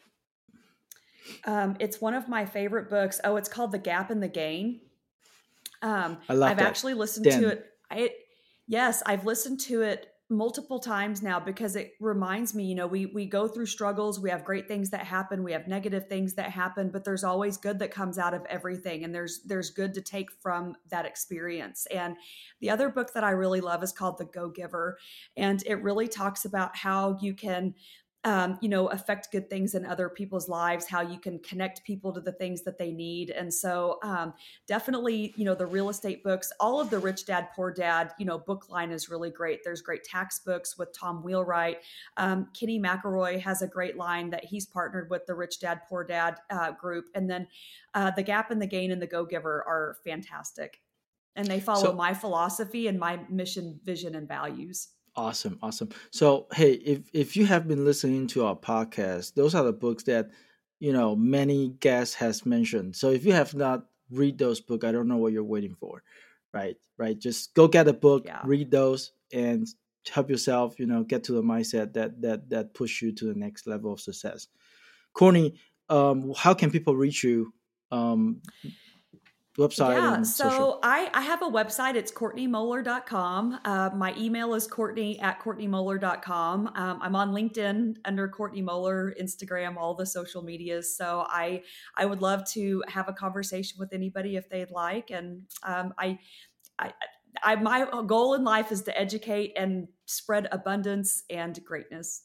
um 1.45 1.75
it's 1.79 2.01
one 2.01 2.13
of 2.13 2.27
my 2.27 2.45
favorite 2.45 2.89
books. 2.89 3.19
Oh 3.23 3.35
it's 3.35 3.49
called 3.49 3.71
the 3.71 3.79
gap 3.79 4.11
and 4.11 4.21
the 4.21 4.27
gain. 4.27 4.81
Um 5.81 6.17
I 6.27 6.33
love 6.33 6.51
i've 6.51 6.57
that. 6.57 6.67
actually 6.67 6.93
listened 6.93 7.25
Dan. 7.25 7.41
to 7.41 7.47
it. 7.49 7.65
I, 7.91 8.11
Yes, 8.69 9.01
I've 9.07 9.25
listened 9.25 9.59
to 9.61 9.81
it 9.81 10.13
multiple 10.31 10.77
times 10.77 11.23
now 11.23 11.39
because 11.39 11.75
it 11.75 11.93
reminds 11.99 12.53
me 12.53 12.63
you 12.63 12.75
know 12.75 12.85
we 12.85 13.07
we 13.07 13.25
go 13.25 13.47
through 13.47 13.65
struggles. 13.65 14.19
We 14.19 14.29
have 14.29 14.45
great 14.45 14.67
things 14.67 14.91
that 14.91 15.03
happen. 15.07 15.43
We 15.43 15.53
have 15.53 15.67
negative 15.67 16.07
things 16.07 16.35
that 16.35 16.51
happen 16.51 16.91
but 16.91 17.03
there's 17.03 17.23
always 17.23 17.57
good 17.57 17.79
that 17.79 17.89
comes 17.89 18.19
out 18.19 18.35
of 18.35 18.45
everything 18.45 19.03
and 19.03 19.13
there's 19.13 19.41
there's 19.43 19.71
good 19.71 19.95
to 19.95 20.01
take 20.01 20.31
from 20.31 20.75
that 20.91 21.07
experience. 21.07 21.87
And 21.87 22.15
the 22.61 22.69
other 22.69 22.89
book 22.89 23.11
that 23.13 23.23
i 23.23 23.31
really 23.31 23.59
love 23.59 23.81
is 23.81 23.91
called 23.91 24.19
the 24.19 24.25
go 24.25 24.49
giver 24.49 24.99
and 25.35 25.63
it 25.65 25.81
really 25.81 26.07
talks 26.07 26.45
about 26.45 26.75
how 26.75 27.17
you 27.19 27.33
can 27.33 27.73
um, 28.25 28.57
you 28.61 28.67
know, 28.67 28.87
affect 28.87 29.31
good 29.31 29.49
things 29.49 29.75
in 29.75 29.85
other 29.85 30.09
people's 30.09 30.49
lives, 30.49 30.85
how 30.85 31.01
you 31.01 31.17
can 31.17 31.39
connect 31.39 31.83
people 31.85 32.11
to 32.11 32.19
the 32.19 32.33
things 32.33 32.63
that 32.63 32.77
they 32.77 32.91
need. 32.91 33.29
And 33.29 33.53
so, 33.53 33.97
um, 34.03 34.33
definitely, 34.67 35.33
you 35.37 35.45
know, 35.45 35.55
the 35.55 35.65
real 35.65 35.89
estate 35.89 36.21
books, 36.21 36.51
all 36.59 36.81
of 36.81 36.89
the 36.89 36.99
Rich 36.99 37.25
Dad, 37.25 37.47
Poor 37.55 37.71
Dad, 37.71 38.11
you 38.19 38.25
know, 38.25 38.37
book 38.37 38.69
line 38.69 38.91
is 38.91 39.09
really 39.09 39.29
great. 39.29 39.61
There's 39.63 39.81
great 39.81 40.03
tax 40.03 40.39
books 40.39 40.77
with 40.77 40.91
Tom 40.91 41.23
Wheelwright. 41.23 41.77
Um, 42.17 42.49
Kenny 42.53 42.77
McElroy 42.77 43.39
has 43.39 43.61
a 43.61 43.67
great 43.67 43.95
line 43.95 44.29
that 44.31 44.43
he's 44.43 44.65
partnered 44.65 45.09
with 45.09 45.25
the 45.25 45.35
Rich 45.35 45.61
Dad, 45.61 45.81
Poor 45.87 46.03
Dad 46.03 46.39
uh, 46.49 46.71
group. 46.71 47.05
And 47.15 47.29
then 47.29 47.47
uh, 47.93 48.11
The 48.11 48.23
Gap 48.23 48.51
and 48.51 48.61
the 48.61 48.67
Gain 48.67 48.91
and 48.91 49.01
The 49.01 49.07
Go 49.07 49.23
Giver 49.23 49.63
are 49.65 49.95
fantastic. 50.03 50.81
And 51.37 51.47
they 51.47 51.61
follow 51.61 51.91
so, 51.91 51.93
my 51.93 52.13
philosophy 52.13 52.87
and 52.87 52.99
my 52.99 53.21
mission, 53.29 53.79
vision, 53.85 54.15
and 54.15 54.27
values. 54.27 54.89
Awesome, 55.15 55.59
awesome. 55.61 55.89
So, 56.11 56.47
hey, 56.53 56.73
if 56.73 57.09
if 57.13 57.35
you 57.35 57.45
have 57.45 57.67
been 57.67 57.85
listening 57.85 58.27
to 58.27 58.45
our 58.45 58.55
podcast, 58.55 59.33
those 59.33 59.55
are 59.55 59.63
the 59.63 59.73
books 59.73 60.03
that 60.03 60.29
you 60.79 60.93
know 60.93 61.15
many 61.15 61.69
guests 61.79 62.15
has 62.15 62.45
mentioned. 62.45 62.95
So, 62.95 63.09
if 63.09 63.25
you 63.25 63.33
have 63.33 63.53
not 63.53 63.85
read 64.11 64.37
those 64.37 64.61
books, 64.61 64.85
I 64.85 64.91
don't 64.91 65.07
know 65.07 65.17
what 65.17 65.33
you're 65.33 65.43
waiting 65.43 65.75
for, 65.75 66.03
right? 66.53 66.77
Right? 66.97 67.17
Just 67.17 67.53
go 67.53 67.67
get 67.67 67.87
a 67.87 67.93
book, 67.93 68.23
yeah. 68.25 68.41
read 68.45 68.71
those, 68.71 69.11
and 69.33 69.67
help 70.09 70.29
yourself. 70.29 70.79
You 70.79 70.85
know, 70.85 71.03
get 71.03 71.23
to 71.25 71.33
the 71.33 71.43
mindset 71.43 71.93
that 71.93 72.21
that 72.21 72.49
that 72.49 72.73
push 72.73 73.01
you 73.01 73.11
to 73.13 73.25
the 73.25 73.35
next 73.35 73.67
level 73.67 73.91
of 73.93 73.99
success. 73.99 74.47
Courtney, 75.13 75.59
um, 75.89 76.33
how 76.37 76.53
can 76.53 76.71
people 76.71 76.95
reach 76.95 77.23
you? 77.23 77.53
Um, 77.91 78.41
website 79.59 79.93
yeah 79.93 80.21
so 80.23 80.49
social. 80.49 80.79
i 80.83 81.09
i 81.13 81.21
have 81.21 81.41
a 81.41 81.45
website. 81.45 81.95
It's 81.95 82.11
courtneymoeller.com 82.11 83.59
uh, 83.65 83.89
my 83.95 84.15
email 84.17 84.53
is 84.53 84.65
courtney 84.67 85.19
at 85.19 85.39
courtneymoeller.com 85.39 86.67
um, 86.75 86.99
i'm 87.01 87.15
on 87.15 87.31
linkedin 87.31 87.95
under 88.05 88.27
courtney 88.27 88.61
moeller 88.61 89.13
instagram 89.21 89.77
all 89.77 89.93
the 89.93 90.05
social 90.05 90.41
medias. 90.41 90.95
So 90.95 91.25
i 91.29 91.61
i 91.95 92.05
would 92.05 92.21
love 92.21 92.49
to 92.51 92.83
have 92.87 93.09
a 93.09 93.13
conversation 93.13 93.77
with 93.79 93.93
anybody 93.93 94.35
if 94.35 94.49
they'd 94.49 94.71
like. 94.71 95.11
And 95.11 95.43
um, 95.63 95.93
i 95.97 96.17
i 96.79 96.93
I, 97.43 97.55
my 97.57 97.87
goal 98.07 98.33
in 98.33 98.43
life 98.43 98.71
is 98.71 98.81
to 98.83 98.99
educate 98.99 99.53
and 99.55 99.87
spread 100.07 100.47
abundance 100.51 101.23
and 101.29 101.63
greatness. 101.63 102.23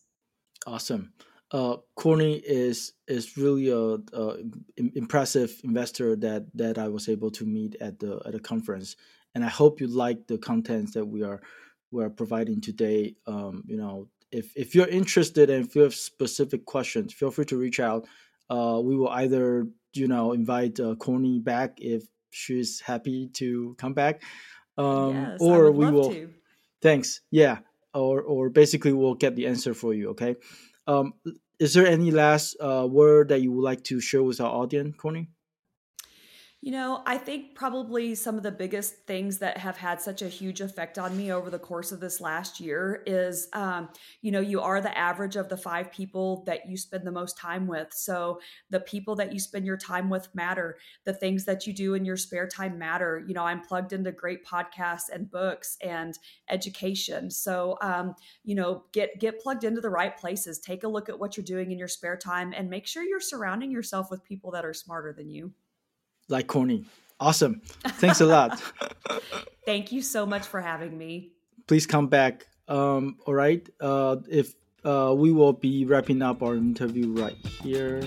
Awesome 0.66 1.12
uh, 1.54 1.76
is 2.04 2.92
is 3.06 3.36
really 3.36 3.68
a, 3.70 3.94
a, 4.12 4.36
impressive 4.76 5.60
investor 5.62 6.16
that 6.16 6.46
that 6.54 6.78
I 6.78 6.88
was 6.88 7.08
able 7.08 7.30
to 7.30 7.46
meet 7.46 7.76
at 7.80 8.00
the 8.00 8.20
at 8.26 8.32
the 8.32 8.40
conference, 8.40 8.96
and 9.36 9.44
I 9.44 9.48
hope 9.48 9.80
you 9.80 9.86
like 9.86 10.26
the 10.26 10.36
contents 10.36 10.94
that 10.94 11.06
we 11.06 11.22
are 11.22 11.40
we 11.92 12.02
are 12.02 12.10
providing 12.10 12.60
today. 12.60 13.14
Um, 13.28 13.62
you 13.66 13.76
know, 13.76 14.08
if 14.32 14.52
if 14.56 14.74
you're 14.74 14.88
interested 14.88 15.48
and 15.48 15.64
if 15.64 15.76
you 15.76 15.82
have 15.82 15.94
specific 15.94 16.64
questions, 16.64 17.14
feel 17.14 17.30
free 17.30 17.44
to 17.46 17.56
reach 17.56 17.78
out. 17.78 18.08
Uh, 18.50 18.80
we 18.82 18.96
will 18.96 19.10
either 19.10 19.68
you 19.92 20.08
know 20.08 20.32
invite 20.32 20.80
uh, 20.80 20.96
back 21.44 21.78
if 21.78 22.02
she's 22.30 22.80
happy 22.80 23.28
to 23.34 23.76
come 23.78 23.94
back, 23.94 24.24
um, 24.76 25.14
yes, 25.14 25.38
or 25.40 25.70
we 25.70 25.88
will. 25.88 26.10
To. 26.10 26.30
Thanks. 26.82 27.20
Yeah. 27.30 27.58
Or, 27.94 28.22
or 28.22 28.50
basically 28.50 28.92
we'll 28.92 29.14
get 29.14 29.36
the 29.36 29.46
answer 29.46 29.72
for 29.72 29.94
you. 29.94 30.10
Okay. 30.10 30.34
Um, 30.86 31.14
is 31.58 31.74
there 31.74 31.86
any 31.86 32.10
last 32.10 32.56
uh, 32.60 32.86
word 32.90 33.28
that 33.28 33.40
you 33.42 33.52
would 33.52 33.62
like 33.64 33.84
to 33.84 34.00
share 34.00 34.22
with 34.22 34.40
our 34.40 34.50
audience, 34.50 34.96
Courtney? 34.96 35.28
You 36.64 36.70
know, 36.70 37.02
I 37.04 37.18
think 37.18 37.54
probably 37.54 38.14
some 38.14 38.38
of 38.38 38.42
the 38.42 38.50
biggest 38.50 39.06
things 39.06 39.36
that 39.40 39.58
have 39.58 39.76
had 39.76 40.00
such 40.00 40.22
a 40.22 40.30
huge 40.30 40.62
effect 40.62 40.98
on 40.98 41.14
me 41.14 41.30
over 41.30 41.50
the 41.50 41.58
course 41.58 41.92
of 41.92 42.00
this 42.00 42.22
last 42.22 42.58
year 42.58 43.02
is, 43.06 43.48
um, 43.52 43.90
you 44.22 44.32
know, 44.32 44.40
you 44.40 44.62
are 44.62 44.80
the 44.80 44.96
average 44.96 45.36
of 45.36 45.50
the 45.50 45.58
five 45.58 45.92
people 45.92 46.42
that 46.46 46.66
you 46.66 46.78
spend 46.78 47.06
the 47.06 47.12
most 47.12 47.36
time 47.36 47.66
with. 47.66 47.92
So 47.92 48.40
the 48.70 48.80
people 48.80 49.14
that 49.16 49.30
you 49.30 49.40
spend 49.40 49.66
your 49.66 49.76
time 49.76 50.08
with 50.08 50.34
matter. 50.34 50.78
The 51.04 51.12
things 51.12 51.44
that 51.44 51.66
you 51.66 51.74
do 51.74 51.92
in 51.92 52.06
your 52.06 52.16
spare 52.16 52.48
time 52.48 52.78
matter. 52.78 53.22
You 53.28 53.34
know, 53.34 53.44
I'm 53.44 53.60
plugged 53.60 53.92
into 53.92 54.10
great 54.10 54.42
podcasts 54.42 55.10
and 55.12 55.30
books 55.30 55.76
and 55.82 56.18
education. 56.48 57.30
So, 57.30 57.76
um, 57.82 58.14
you 58.42 58.54
know, 58.54 58.84
get 58.92 59.20
get 59.20 59.38
plugged 59.38 59.64
into 59.64 59.82
the 59.82 59.90
right 59.90 60.16
places. 60.16 60.60
Take 60.60 60.82
a 60.84 60.88
look 60.88 61.10
at 61.10 61.18
what 61.18 61.36
you're 61.36 61.44
doing 61.44 61.72
in 61.72 61.78
your 61.78 61.88
spare 61.88 62.16
time, 62.16 62.54
and 62.56 62.70
make 62.70 62.86
sure 62.86 63.02
you're 63.02 63.20
surrounding 63.20 63.70
yourself 63.70 64.10
with 64.10 64.24
people 64.24 64.50
that 64.52 64.64
are 64.64 64.72
smarter 64.72 65.12
than 65.12 65.28
you 65.28 65.52
like 66.28 66.46
corny. 66.46 66.84
Awesome. 67.20 67.62
Thanks 67.84 68.20
a 68.20 68.26
lot. 68.26 68.60
Thank 69.66 69.92
you 69.92 70.02
so 70.02 70.26
much 70.26 70.46
for 70.46 70.60
having 70.60 70.96
me. 70.96 71.32
Please 71.66 71.86
come 71.86 72.08
back. 72.08 72.46
Um, 72.68 73.16
all 73.26 73.34
right. 73.34 73.66
Uh, 73.80 74.16
if 74.28 74.54
uh, 74.84 75.14
we 75.16 75.32
will 75.32 75.52
be 75.52 75.84
wrapping 75.84 76.22
up 76.22 76.42
our 76.42 76.54
interview 76.54 77.12
right 77.12 77.36
here. 77.62 78.02